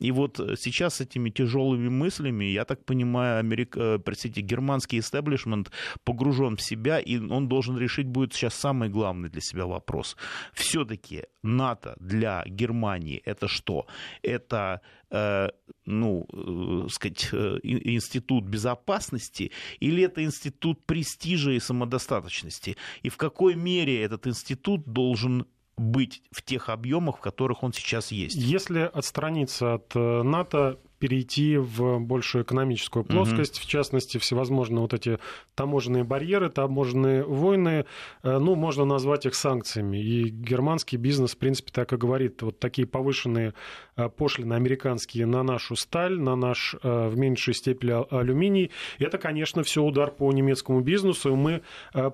[0.00, 3.74] И вот сейчас с этими тяжелыми мыслями, я так понимаю, Америк...
[3.78, 5.70] Э, простите, германский истеблишмент
[6.04, 10.14] погружен в себя, и он должен решить будет сейчас самый главный для себя вопрос.
[10.52, 13.86] Все-таки НАТО для Германии это что?
[14.22, 15.48] Это Э,
[15.86, 22.76] ну, э, сказать, э, институт безопасности, или это институт престижа и самодостаточности?
[23.02, 28.12] И в какой мере этот институт должен быть в тех объемах, в которых он сейчас
[28.12, 28.36] есть?
[28.36, 33.64] Если отстраниться от НАТО, перейти в большую экономическую плоскость, угу.
[33.64, 35.18] в частности, всевозможные вот эти
[35.54, 37.86] таможенные барьеры, таможенные войны,
[38.22, 39.96] э, ну, можно назвать их санкциями.
[39.96, 43.54] И германский бизнес, в принципе, так и говорит, вот такие повышенные
[43.96, 47.80] э, пошлины американские на нашу сталь, на наш э, в меньшей степени
[48.14, 51.62] алюминий, это, конечно, все удар по немецкому бизнесу, и мы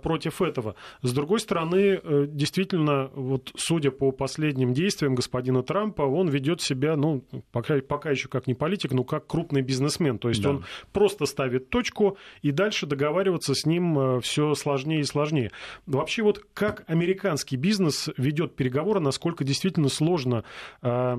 [0.03, 0.77] против этого.
[1.03, 7.25] С другой стороны, действительно, вот судя по последним действиям господина Трампа, он ведет себя, ну,
[7.51, 10.19] пока, пока еще как не политик, политик, ну, как крупный бизнесмен.
[10.19, 10.51] То есть да.
[10.51, 15.51] он просто ставит точку, и дальше договариваться с ним э, все сложнее и сложнее.
[15.87, 20.45] Вообще вот как американский бизнес ведет переговоры, насколько действительно сложно
[20.83, 21.17] э,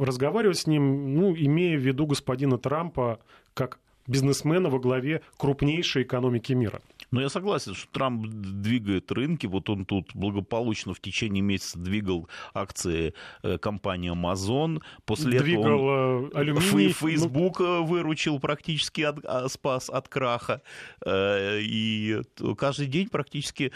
[0.00, 3.20] разговаривать с ним, ну, имея в виду господина Трампа
[3.54, 6.80] как бизнесмена во главе крупнейшей экономики мира.
[7.10, 9.46] Но я согласен, что Трамп двигает рынки.
[9.46, 14.82] Вот он тут благополучно в течение месяца двигал акции э, компании Amazon.
[15.06, 16.92] После двигал этого он э, алюминий.
[16.92, 17.84] Facebook ну...
[17.84, 20.62] выручил практически, от, а, спас от краха.
[21.06, 22.20] И
[22.58, 23.72] каждый день практически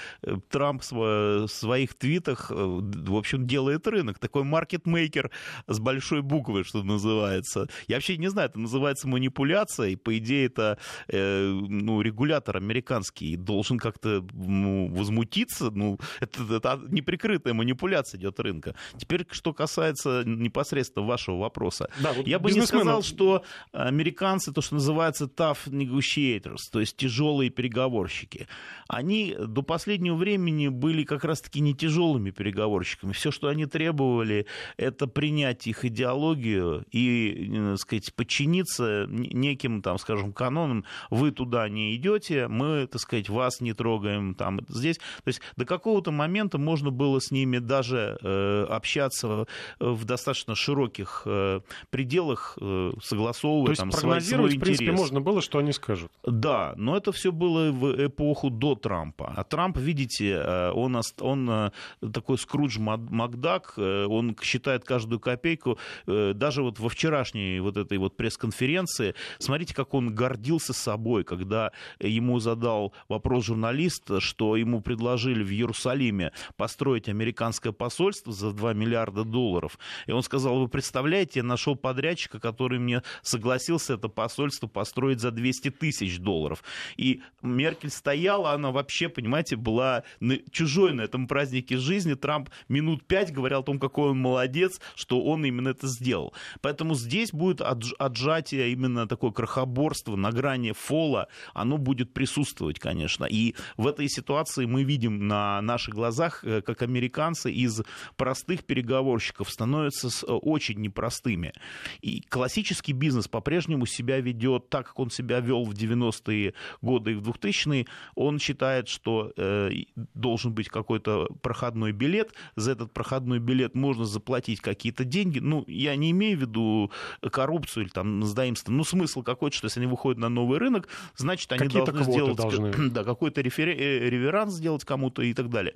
[0.51, 4.19] Трамп в своих твитах, в общем, делает рынок.
[4.19, 5.31] Такой маркетмейкер
[5.67, 7.69] с большой буквы, что называется.
[7.89, 13.37] Я вообще не знаю, это называется манипуляция, и по идее это ну, регулятор американский и
[13.37, 15.71] должен как-то ну, возмутиться.
[15.71, 18.75] Ну, это, это неприкрытая манипуляция идет рынка.
[18.97, 21.89] Теперь, что касается непосредственно вашего вопроса.
[22.03, 26.97] Да, вот Я бы не сказал, что американцы, то, что называется tough negotiators, то есть
[26.97, 28.49] тяжелые переговорщики,
[28.89, 33.13] они до последнего времени были как раз-таки не тяжелыми переговорщиками.
[33.13, 39.99] Все, что они требовали, это принять их идеологию и, так э, сказать, подчиниться неким, там,
[39.99, 40.85] скажем, канонам.
[41.11, 44.97] Вы туда не идете, мы, так сказать, сказать, вас не трогаем там, здесь.
[44.97, 49.47] То есть до какого-то момента можно было с ними даже э, общаться
[49.79, 54.85] в достаточно широких э, пределах, э, согласовывая То есть там прогнозировать, свой, свой в принципе,
[54.87, 55.01] интерес.
[55.01, 56.11] можно было, что они скажут.
[56.25, 59.33] Да, но это все было в эпоху до Трампа.
[59.37, 61.71] А Трамп, видите, э, он, он э,
[62.13, 65.79] такой Скрудж Макдак, э, он считает каждую копейку.
[66.07, 72.39] Даже вот во вчерашней вот этой вот пресс-конференции, смотрите, как он гордился собой, когда ему
[72.39, 79.79] задал вопрос журналист, что ему предложили в Иерусалиме построить американское посольство за 2 миллиарда долларов.
[80.07, 85.31] И он сказал, вы представляете, я нашел подрядчика, который мне согласился это посольство построить за
[85.31, 86.63] 200 тысяч долларов.
[86.97, 90.05] И Меркель стояла, она вообще, понимаете, была
[90.51, 92.15] чужой на этом празднике жизни.
[92.15, 96.35] Трамп минут пять говорил о том, какой он молодец, что он именно это сделал.
[96.61, 102.92] Поэтому здесь будет отжатие именно такое крохоборство на грани фола, оно будет присутствовать, конечно.
[103.27, 107.83] И в этой ситуации мы видим на наших глазах, э, как американцы из
[108.17, 111.53] простых переговорщиков становятся э, очень непростыми.
[112.01, 117.15] И классический бизнес по-прежнему себя ведет так, как он себя вел в 90-е годы и
[117.15, 117.87] в 2000-е.
[118.15, 119.71] Он считает, что э,
[120.15, 122.35] должен быть какой-то проходной билет.
[122.57, 125.39] За этот проходной билет можно заплатить какие-то деньги.
[125.39, 128.73] Ну, я не имею в виду коррупцию или там сдаимство.
[128.73, 132.82] Ну, смысл какой-то, что если они выходят на новый рынок, значит, они должны сделать должны.
[132.93, 133.41] Да, какой-то.
[133.41, 135.75] Э, реверанс сделать кому-то и так далее.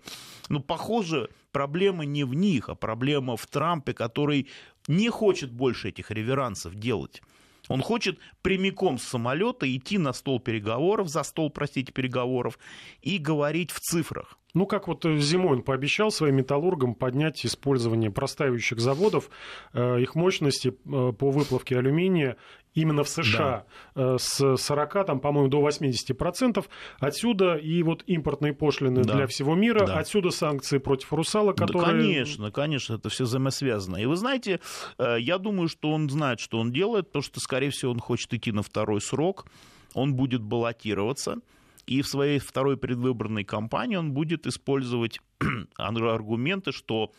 [0.48, 4.48] Но, похоже, проблема не в них, а проблема в Трампе, который
[4.88, 7.22] не хочет больше этих реверансов делать.
[7.68, 12.58] Он хочет прямиком с самолета идти на стол переговоров, за стол, простите, переговоров,
[13.02, 14.38] и говорить в цифрах.
[14.54, 19.28] Ну, как вот э, зимой он пообещал своим металлургам поднять использование простаивающих заводов,
[19.72, 22.36] э, их мощности по выплавке алюминия
[22.76, 24.18] именно в США да.
[24.18, 26.64] с 40, там, по-моему, до 80%.
[27.00, 29.14] Отсюда и вот импортные пошлины да.
[29.14, 29.98] для всего мира, да.
[29.98, 31.86] отсюда санкции против русала, которые...
[31.86, 33.96] Да, конечно, конечно, это все взаимосвязано.
[33.96, 34.60] И вы знаете,
[34.98, 38.52] я думаю, что он знает, что он делает, то, что, скорее всего, он хочет идти
[38.52, 39.46] на второй срок,
[39.94, 41.38] он будет баллотироваться,
[41.86, 45.20] и в своей второй предвыборной кампании он будет использовать
[45.76, 47.12] аргументы, что,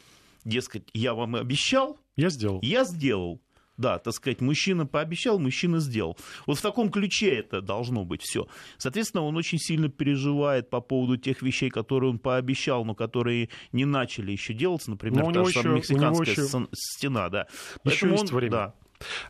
[0.45, 2.59] дескать, я вам обещал, я сделал.
[2.61, 3.41] Я сделал.
[3.77, 6.17] Да, так сказать, мужчина пообещал, мужчина сделал.
[6.47, 8.47] Вот в таком ключе это должно быть все.
[8.77, 13.85] Соответственно, он очень сильно переживает по поводу тех вещей, которые он пообещал, но которые не
[13.85, 16.67] начали еще делаться, например, но та же еще, мексиканская еще...
[16.73, 17.47] стена, да.
[17.83, 18.51] Поэтому еще есть он, время.
[18.51, 18.73] Да,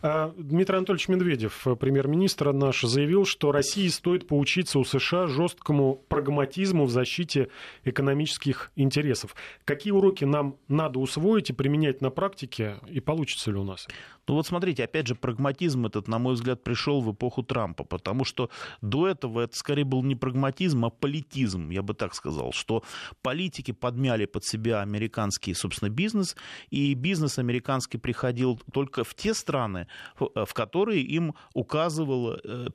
[0.01, 6.85] а, Дмитрий Анатольевич Медведев, премьер-министр наш, заявил, что России стоит поучиться у США жесткому прагматизму
[6.85, 7.49] в защите
[7.83, 9.35] экономических интересов.
[9.65, 13.87] Какие уроки нам надо усвоить и применять на практике, и получится ли у нас?
[14.27, 18.25] Ну вот смотрите, опять же, прагматизм этот, на мой взгляд, пришел в эпоху Трампа, потому
[18.25, 18.49] что
[18.81, 22.83] до этого это скорее был не прагматизм, а политизм, я бы так сказал, что
[23.21, 26.35] политики подмяли под себя американский, собственно, бизнес,
[26.69, 29.87] и бизнес американский приходил только в те страны,
[30.17, 32.67] в которые им указывал э,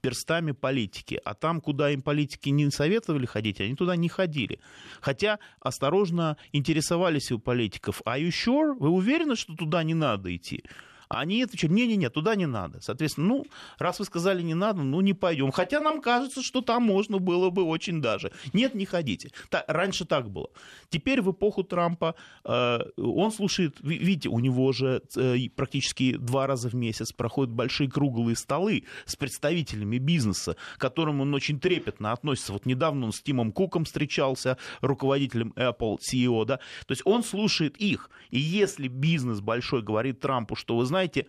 [0.00, 1.20] перстами политики.
[1.24, 4.60] А там, куда им политики не советовали ходить, они туда не ходили.
[5.00, 8.00] Хотя осторожно интересовались у политиков.
[8.04, 8.76] А you sure?
[8.78, 10.64] Вы уверены, что туда не надо идти?
[11.08, 12.80] Они отвечают, не-не-не, туда не надо.
[12.80, 13.46] Соответственно, ну,
[13.78, 15.52] раз вы сказали не надо, ну, не пойдем.
[15.52, 18.32] Хотя нам кажется, что там можно было бы очень даже.
[18.52, 19.30] Нет, не ходите.
[19.50, 20.50] Так, раньше так было.
[20.88, 22.14] Теперь в эпоху Трампа
[22.44, 27.90] э, он слушает, видите, у него же э, практически два раза в месяц проходят большие
[27.90, 32.52] круглые столы с представителями бизнеса, к которым он очень трепетно относится.
[32.52, 36.56] Вот недавно он с Тимом Куком встречался, руководителем Apple, CEO, да.
[36.86, 38.10] То есть он слушает их.
[38.30, 41.26] И если бизнес большой говорит Трампу, что вы знаете, знаете,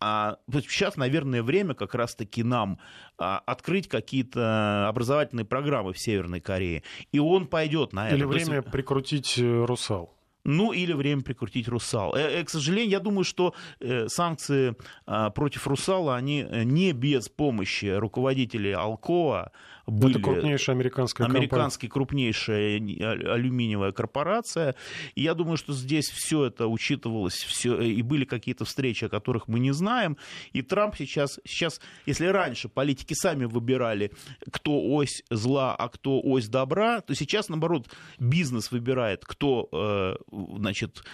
[0.00, 2.78] а вот сейчас, наверное, время как раз-таки нам
[3.18, 6.82] а, открыть какие-то образовательные программы в Северной Корее.
[7.12, 8.16] И он пойдет на это.
[8.16, 8.70] Или время есть...
[8.70, 10.12] прикрутить э, «Русал».
[10.44, 12.14] Ну, или время прикрутить «Русал».
[12.14, 14.74] Э, э, к сожалению, я думаю, что э, санкции
[15.06, 19.52] э, против «Русала», они э, не без помощи руководителей «Алкоа»,
[19.86, 20.14] были...
[20.14, 24.74] Это крупнейшая американская Американский крупнейшая алюминиевая корпорация.
[25.14, 29.48] И я думаю, что здесь все это учитывалось, все, и были какие-то встречи, о которых
[29.48, 30.16] мы не знаем.
[30.52, 34.12] И Трамп сейчас, сейчас, если раньше политики сами выбирали,
[34.50, 41.04] кто ось зла, а кто ось добра, то сейчас, наоборот, бизнес выбирает, кто, э, значит,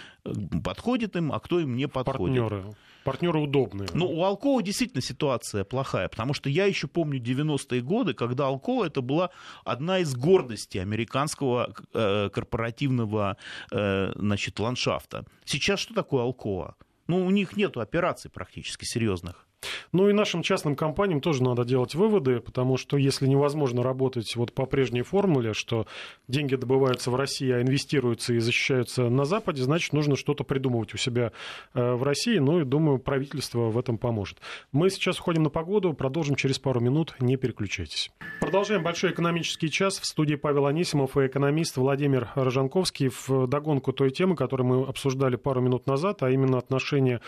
[0.63, 2.41] подходит им, а кто им не подходит.
[2.41, 2.75] Партнеры.
[3.03, 3.89] Партнеры удобные.
[3.93, 8.85] Ну, у Алкова действительно ситуация плохая, потому что я еще помню 90-е годы, когда Алкова
[8.85, 9.31] это была
[9.63, 13.37] одна из гордостей американского э, корпоративного
[13.71, 15.25] э, значит, ландшафта.
[15.45, 16.75] Сейчас что такое Алкова?
[17.07, 19.48] Ну, у них нет операций практически серьезных.
[19.91, 24.53] Ну и нашим частным компаниям тоже надо делать выводы, потому что если невозможно работать вот
[24.53, 25.87] по прежней формуле, что
[26.27, 30.97] деньги добываются в России, а инвестируются и защищаются на Западе, значит, нужно что-то придумывать у
[30.97, 31.31] себя
[31.73, 32.37] э, в России.
[32.37, 34.37] Ну и, думаю, правительство в этом поможет.
[34.71, 38.11] Мы сейчас уходим на погоду, продолжим через пару минут, не переключайтесь.
[38.39, 39.99] Продолжаем большой экономический час.
[39.99, 45.35] В студии Павел Анисимов и экономист Владимир Рожанковский в догонку той темы, которую мы обсуждали
[45.35, 47.21] пару минут назад, а именно отношения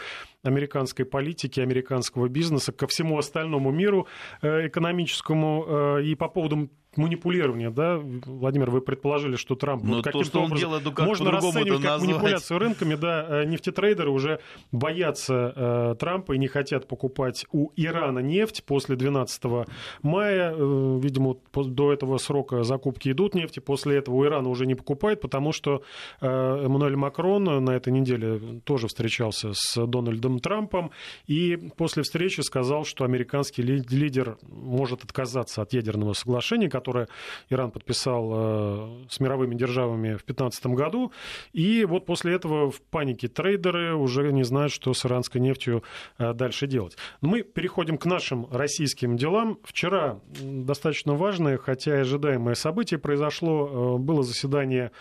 [0.44, 4.08] американской политики, американского бизнеса ко всему остальному миру
[4.42, 5.66] э, экономическому.
[5.68, 10.58] Э, и по поводу манипулирование, да, Владимир, вы предположили, что Трамп вот каким-то то, образом
[10.58, 14.42] делает, ну, как можно расценивать как манипуляцию рынками, да, э, нефтетрейдеры уже
[14.74, 19.68] боятся э, Трампа и не хотят покупать у Ирана нефть после 12
[20.02, 24.76] мая, э, видимо, до этого срока закупки идут нефти, после этого у Ирана уже не
[24.76, 25.84] покупает, потому что
[26.20, 30.92] э, Эммануэль Макрон на этой неделе тоже встречался с Дональдом Трампом
[31.26, 37.08] и после встречи сказал, что американский лидер может отказаться от ядерного соглашения, которое
[37.50, 41.12] Иран подписал э, с мировыми державами в 2015 году.
[41.54, 45.84] И вот после этого в панике трейдеры уже не знают, что с иранской нефтью
[46.18, 46.98] э, дальше делать.
[47.22, 49.60] Мы переходим к нашим российским делам.
[49.64, 53.98] Вчера достаточно важное, хотя и ожидаемое событие произошло.
[53.98, 54.92] Э, было заседание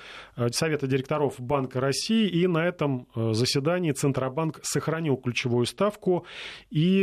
[0.53, 6.27] Совета директоров Банка России, и на этом заседании Центробанк сохранил ключевую ставку.
[6.71, 7.03] И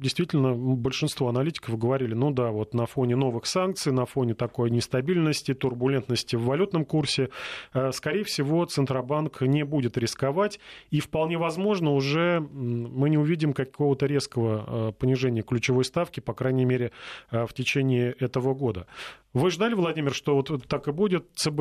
[0.00, 4.70] действительно большинство аналитиков говорили, ну да, вот на фоне новых санкций санкций, на фоне такой
[4.70, 7.28] нестабильности, турбулентности в валютном курсе,
[7.74, 10.60] э, скорее всего, Центробанк не будет рисковать.
[10.90, 16.64] И вполне возможно, уже мы не увидим какого-то резкого э, понижения ключевой ставки, по крайней
[16.64, 16.90] мере,
[17.30, 18.86] э, в течение этого года.
[19.32, 21.60] Вы ждали, Владимир, что вот так и будет ЦБ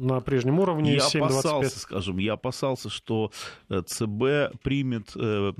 [0.00, 0.94] на прежнем уровне?
[0.94, 3.30] Я 7, опасался, скажем, я опасался, что
[3.68, 5.14] ЦБ примет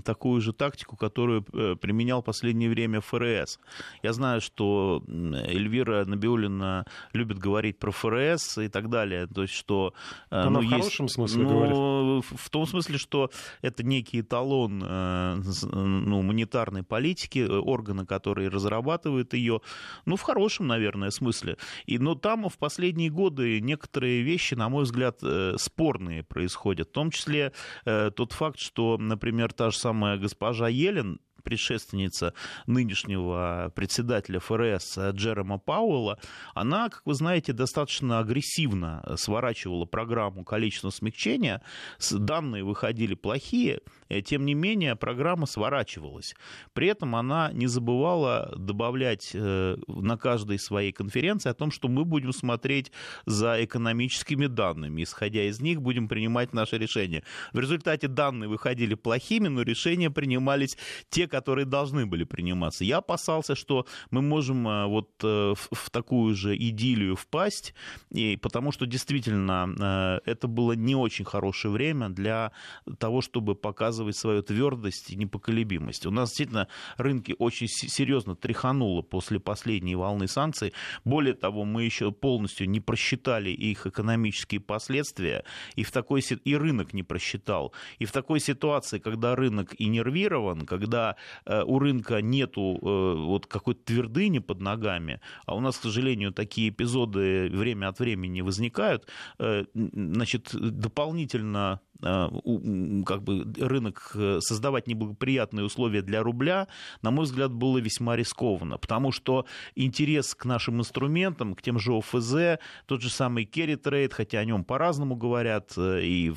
[0.05, 3.61] такую же тактику, которую применял в последнее время ФРС.
[4.03, 5.05] Я знаю, что
[5.35, 9.26] Эльвира Набиулина любит говорить про ФРС и так далее.
[9.26, 9.95] То есть, что...
[10.31, 12.41] Э, Она ну, в есть, хорошем смысле ну, говорит?
[12.41, 13.31] В том смысле, что
[13.62, 19.61] это некий эталон э, ну, монетарной политики, э, органы, которые разрабатывают ее.
[20.07, 21.57] Ну, в хорошем, наверное смысле.
[21.87, 25.20] И, но там в последние годы некоторые вещи, на мой взгляд,
[25.57, 26.89] спорные происходят.
[26.89, 27.53] В том числе
[27.85, 32.34] тот факт, что, например, та же самая госпожа Елен, предшественница
[32.66, 36.18] нынешнего председателя ФРС Джерома Пауэлла,
[36.55, 41.62] она, как вы знаете, достаточно агрессивно сворачивала программу количественного смягчения.
[42.11, 46.34] Данные выходили плохие, э, тем не менее программа сворачивалась.
[46.72, 52.05] При этом она не забывала добавлять э, на каждой своей конференции о том, что мы
[52.05, 52.93] будем смотреть
[53.26, 57.22] за экономическими данными, исходя из них будем принимать наши решения.
[57.53, 60.76] В результате данные выходили плохими, но решения принимались
[61.09, 62.85] те, которые должны были приниматься.
[62.85, 67.74] Я опасался, что мы можем э, вот э, в такую же идиллию впасть,
[68.11, 72.53] и потому что действительно э, это было не очень хорошее время для
[72.99, 76.07] того, чтобы показывать свою твердость и непоколебимость.
[76.07, 80.72] У нас действительно рынки очень серьезно тряхануло после последней волны санкций.
[81.05, 85.45] Более того, мы еще полностью не просчитали их экономические последствия,
[85.76, 87.72] и, в такой, и рынок не просчитал.
[87.99, 91.16] И в такой ситуации, когда рынок иннервирован, когда
[91.47, 96.71] у рынка нету э, вот какой-то твердыни под ногами, а у нас, к сожалению, такие
[96.71, 99.07] эпизоды время от времени возникают,
[99.39, 106.69] э, значит, дополнительно как бы рынок э, создавать неблагоприятные условия для рубля,
[107.03, 111.93] на мой взгляд, было весьма рискованно, потому что интерес к нашим инструментам, к тем же
[111.93, 116.33] ОФЗ, тот же самый carry trade, хотя о нем по-разному говорят, э, и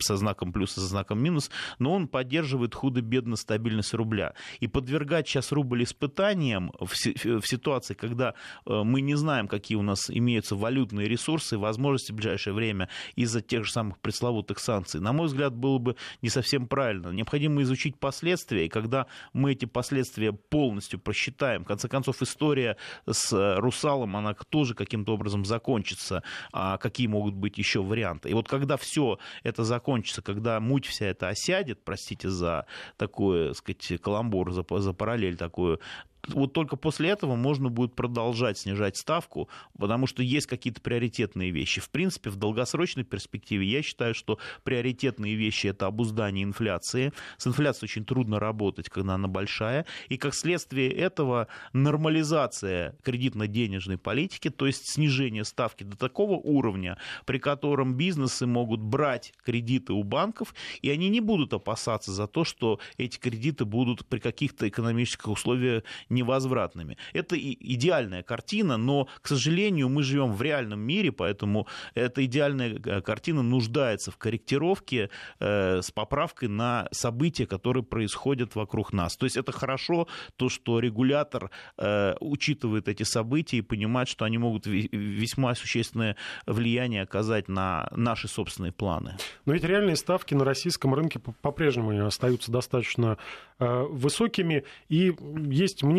[0.00, 4.34] со знаком плюс, и со знаком минус, но он поддерживает худо-бедно стабильность рубля.
[4.60, 8.34] И подвергать сейчас рубль испытаниям в ситуации, когда
[8.66, 13.40] э, мы не знаем, какие у нас имеются валютные ресурсы, возможности в ближайшее время из-за
[13.40, 17.08] тех же самых пресловутых этих санкций, на мой взгляд, было бы не совсем правильно.
[17.08, 23.32] Необходимо изучить последствия, и когда мы эти последствия полностью просчитаем, в конце концов, история с
[23.58, 28.30] Русалом, она тоже каким-то образом закончится, а какие могут быть еще варианты.
[28.30, 33.56] И вот когда все это закончится, когда муть вся эта осядет, простите за такое, так
[33.56, 35.80] сказать, каламбур, за, за параллель такую,
[36.26, 39.48] вот только после этого можно будет продолжать снижать ставку,
[39.78, 41.80] потому что есть какие-то приоритетные вещи.
[41.80, 47.12] В принципе, в долгосрочной перспективе я считаю, что приоритетные вещи это обуздание инфляции.
[47.36, 49.86] С инфляцией очень трудно работать, когда она большая.
[50.08, 57.38] И как следствие этого нормализация кредитно-денежной политики, то есть снижение ставки до такого уровня, при
[57.38, 62.80] котором бизнесы могут брать кредиты у банков, и они не будут опасаться за то, что
[62.96, 66.96] эти кредиты будут при каких-то экономических условиях невозвратными.
[67.12, 73.00] Это идеальная картина, но, к сожалению, мы живем в реальном мире, поэтому эта идеальная э,
[73.00, 79.16] картина нуждается в корректировке э, с поправкой на события, которые происходят вокруг нас.
[79.16, 84.38] То есть это хорошо, то, что регулятор э, учитывает эти события и понимает, что они
[84.38, 89.16] могут весьма существенное влияние оказать на наши собственные планы.
[89.44, 93.18] Но ведь реальные ставки на российском рынке по-прежнему остаются достаточно
[93.60, 94.62] Э, высокими.
[94.88, 95.12] И
[95.50, 95.97] есть мнение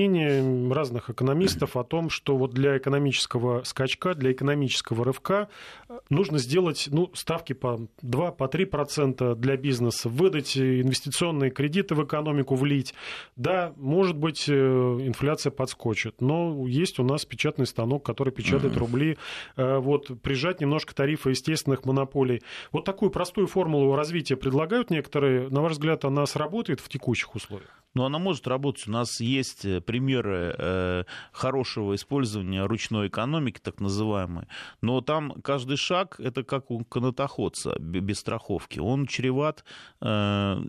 [0.72, 5.50] разных экономистов о том, что вот для экономического скачка, для экономического рывка
[5.88, 12.04] э, нужно сделать ну, ставки по 2-3% по 3% для бизнеса, выдать инвестиционные кредиты в
[12.04, 12.93] экономику, влить.
[13.36, 19.18] Да, может быть, э, инфляция подскочит, но есть у нас печатный станок, который печатает рубли.
[19.56, 22.41] Вот, прижать немножко тарифы естественных монополий.
[22.72, 25.50] Вот такую простую формулу развития предлагают некоторые.
[25.50, 27.79] На ваш взгляд, она сработает в текущих условиях?
[27.96, 28.88] Но она может работать.
[28.88, 34.46] У нас есть э, примеры э, хорошего использования ручной экономики, так называемой.
[34.82, 38.80] Но там каждый шаг это как у канатоходца без страховки.
[38.80, 39.64] Он чреват
[40.02, 40.06] э,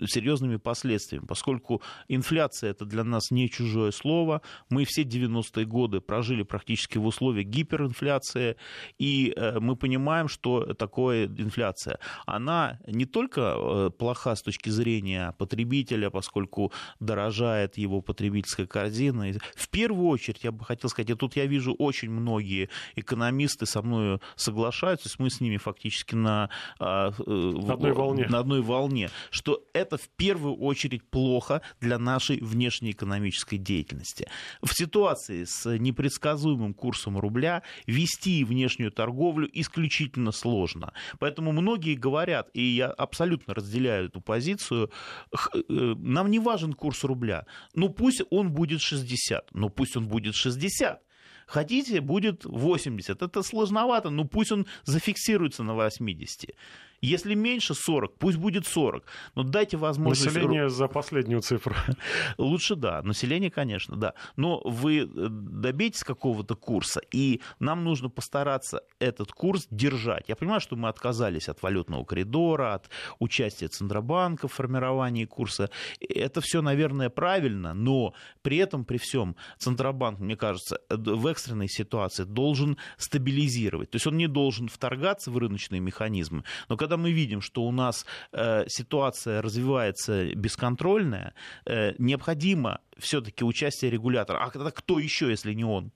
[0.06, 4.40] серьезными последствиями, поскольку инфляция это для нас не чужое слово.
[4.70, 8.56] Мы все 90-е годы прожили практически в условиях гиперинфляции,
[8.98, 11.98] и мы понимаем, что такое инфляция.
[12.26, 16.72] Она не только плоха с точки зрения потребителя, поскольку
[17.10, 19.32] дорожает его потребительская корзина.
[19.56, 23.82] В первую очередь, я бы хотел сказать, и тут я вижу очень многие экономисты со
[23.82, 28.26] мной соглашаются, то есть мы с ними фактически на, а, э, на, одной, волне.
[28.28, 34.28] на одной волне, что это в первую очередь плохо для нашей внешней экономической деятельности.
[34.62, 40.92] В ситуации с непредсказуемым курсом рубля вести внешнюю торговлю исключительно сложно.
[41.18, 44.92] Поэтому многие говорят, и я абсолютно разделяю эту позицию,
[45.32, 47.44] э, нам не важен курс курс рубля.
[47.74, 51.00] Ну пусть он будет 60, ну пусть он будет 60.
[51.46, 53.22] Хотите, будет 80.
[53.22, 56.54] Это сложновато, но пусть он зафиксируется на 80.
[57.02, 59.04] Если меньше 40, пусть будет 40.
[59.34, 60.26] Но дайте возможность...
[60.26, 61.74] Население за последнюю цифру.
[62.38, 64.14] Лучше да, население, конечно, да.
[64.36, 70.28] Но вы э, добейтесь какого-то курса, и нам нужно постараться этот курс держать.
[70.28, 75.70] Я понимаю, что мы отказались от валютного коридора, от участия Центробанка в формировании курса.
[76.00, 81.68] Это все, наверное, правильно, но при этом, при всем, Центробанк, мне кажется, э, в экстренной
[81.68, 83.90] ситуации должен стабилизировать.
[83.90, 87.62] То есть он не должен вторгаться в рыночные механизмы, но когда когда мы видим, что
[87.62, 91.34] у нас э, ситуация развивается бесконтрольная,
[91.66, 94.38] э, необходимо все-таки участие регулятора.
[94.38, 95.92] А тогда кто еще, если не он?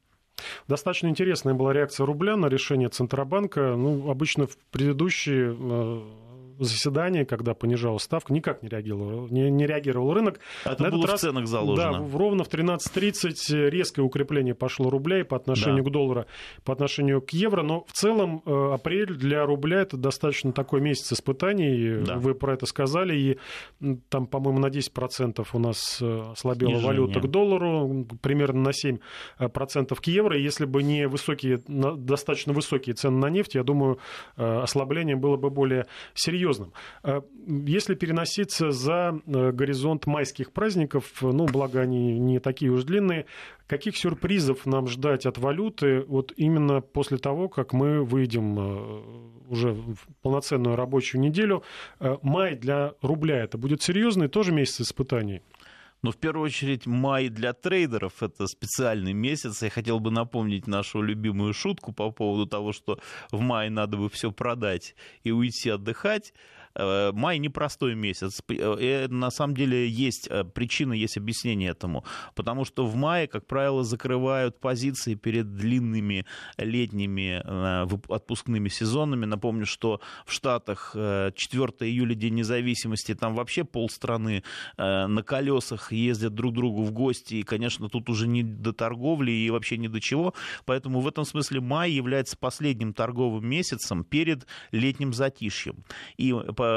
[0.69, 3.75] Достаточно интересная была реакция рубля на решение Центробанка.
[3.77, 6.01] Ну, обычно в предыдущие э,
[6.59, 10.41] заседании, когда понижалась ставка, никак не реагировал, не, не реагировал рынок.
[10.65, 11.93] Это На было в раз, ценах заложено.
[11.93, 15.91] Да, ровно в 13.30 резкое укрепление пошло рубля и по отношению да.
[15.91, 16.25] к доллару,
[16.65, 17.63] по отношению к евро.
[17.63, 22.05] Но в целом э, апрель для рубля это достаточно такой месяц испытаний.
[22.05, 22.17] Да.
[22.17, 23.17] Вы про это сказали.
[23.17, 23.39] И
[24.09, 26.87] там, по-моему, на 10% у нас э, слабела Снижение.
[26.87, 28.71] валюта к доллару, примерно на
[29.41, 30.39] 7% к евро.
[30.39, 33.99] Если бы не высокие, достаточно высокие цены на нефть, я думаю,
[34.37, 36.73] э, ослабление было бы более серьезным серьезным.
[37.03, 43.27] А если переноситься за э, горизонт майских праздников, ну, благо они не такие уж длинные,
[43.67, 49.03] каких сюрпризов нам ждать от валюты вот именно после того, как мы выйдем э,
[49.49, 51.63] уже в полноценную рабочую неделю?
[52.01, 55.43] Э, май для рубля это будет серьезный тоже месяц испытаний?
[56.05, 59.63] Но в первую очередь май для трейдеров это специальный месяц.
[59.63, 62.99] Я хотел бы напомнить нашу любимую шутку по поводу того, что
[63.31, 66.35] в мае надо бы все продать и уйти отдыхать.
[66.77, 68.43] Э, май непростой месяц.
[68.49, 72.05] И на самом деле есть э, причина, есть объяснение этому.
[72.35, 76.27] Потому что в мае, как правило, закрывают позиции перед длинными
[76.59, 79.25] летними э, отпускными сезонами.
[79.25, 81.33] Напомню, что в Штатах 4
[81.81, 84.43] июля День независимости, там вообще полстраны
[84.77, 87.37] на колесах ездят друг другу в гости.
[87.37, 90.35] И, конечно, тут уже не до торговли и вообще ни до чего.
[90.65, 95.85] Поэтому в этом смысле май является последним торговым месяцем перед летним затишьем.
[96.17, 96.33] И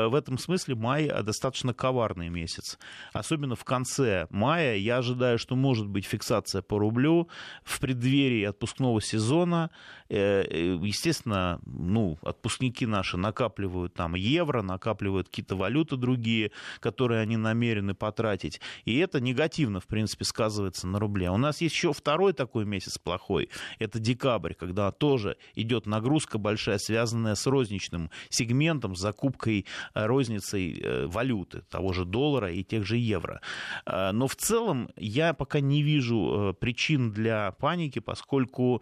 [0.10, 2.78] в этом смысле май достаточно коварный месяц.
[3.14, 7.30] Особенно в конце мая я ожидаю, что может быть фиксация по рублю
[7.64, 9.70] в преддверии отпускного сезона.
[10.10, 17.38] Э, э, естественно, ну, отпускники наши накапливают там евро, накапливают какие-то валюты другие, которые они
[17.38, 18.62] намерены потратить.
[18.86, 21.30] И это негативно, в принципе, сказывается на рубле.
[21.30, 23.50] У нас есть еще второй такой месяц плохой.
[23.80, 31.62] Это декабрь, когда тоже идет нагрузка большая, связанная с розничным сегментом, с закупкой розницей валюты,
[31.70, 33.42] того же доллара и тех же евро.
[33.86, 38.82] Но в целом я пока не вижу причин для паники, поскольку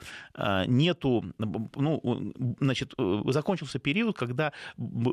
[0.67, 4.53] нету ну, значит, э, закончился период, когда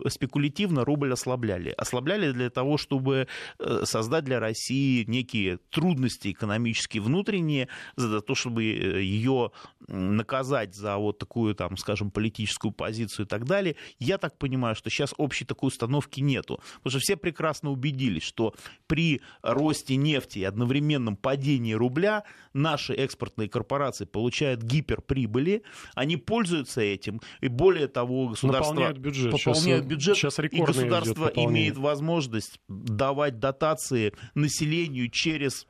[0.08, 1.70] спекулятивно рубль ослабляли.
[1.70, 3.28] Ослабляли для того, чтобы
[3.58, 9.52] э, создать для России некие трудности экономические внутренние, за то, чтобы э, ее
[9.88, 13.76] наказать за вот такую, там, скажем, политическую позицию и так далее.
[13.98, 16.60] Я так понимаю, что сейчас общей такой установки нету.
[16.76, 18.54] Потому что все прекрасно убедились, что
[18.86, 25.62] при росте нефти и одновременном падении рубля наши экспортные корпорации получают гиперприбыли,
[25.94, 29.32] они пользуются этим, и более того, государство пополняют бюджет.
[29.32, 35.66] Пополняют бюджет, сейчас и государство имеет возможность давать дотации населению через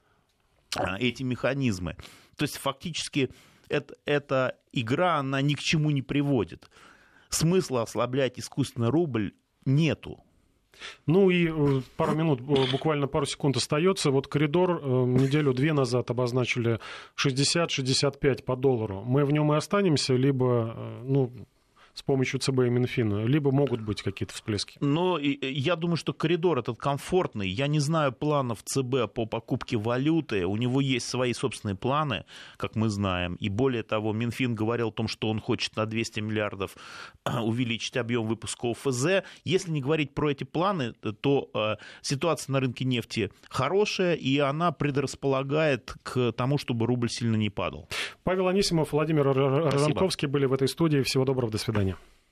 [0.76, 1.96] а, эти механизмы.
[2.36, 3.30] То есть фактически
[3.68, 6.70] это, эта игра, она ни к чему не приводит.
[7.28, 9.34] Смысла ослаблять искусственно рубль
[9.64, 10.20] нету.
[11.06, 14.10] Ну и э, пару минут, э, буквально пару секунд остается.
[14.10, 16.80] Вот коридор э, неделю-две назад обозначили
[17.16, 19.02] 60-65 по доллару.
[19.04, 21.32] Мы в нем и останемся, либо ну,
[21.94, 24.78] с помощью ЦБ и Минфина, либо могут быть какие-то всплески.
[24.80, 27.48] Но я думаю, что коридор этот комфортный.
[27.48, 30.46] Я не знаю планов ЦБ по покупке валюты.
[30.46, 32.24] У него есть свои собственные планы,
[32.56, 33.34] как мы знаем.
[33.36, 36.76] И более того, Минфин говорил о том, что он хочет на 200 миллиардов
[37.42, 39.24] увеличить объем выпуска ОФЗ.
[39.44, 44.72] Если не говорить про эти планы, то э, ситуация на рынке нефти хорошая, и она
[44.72, 47.88] предрасполагает к тому, чтобы рубль сильно не падал.
[48.24, 49.70] Павел Анисимов, Владимир Спасибо.
[49.70, 51.02] Разанковский были в этой студии.
[51.02, 51.81] Всего доброго, до свидания.
[51.82, 52.12] Германии.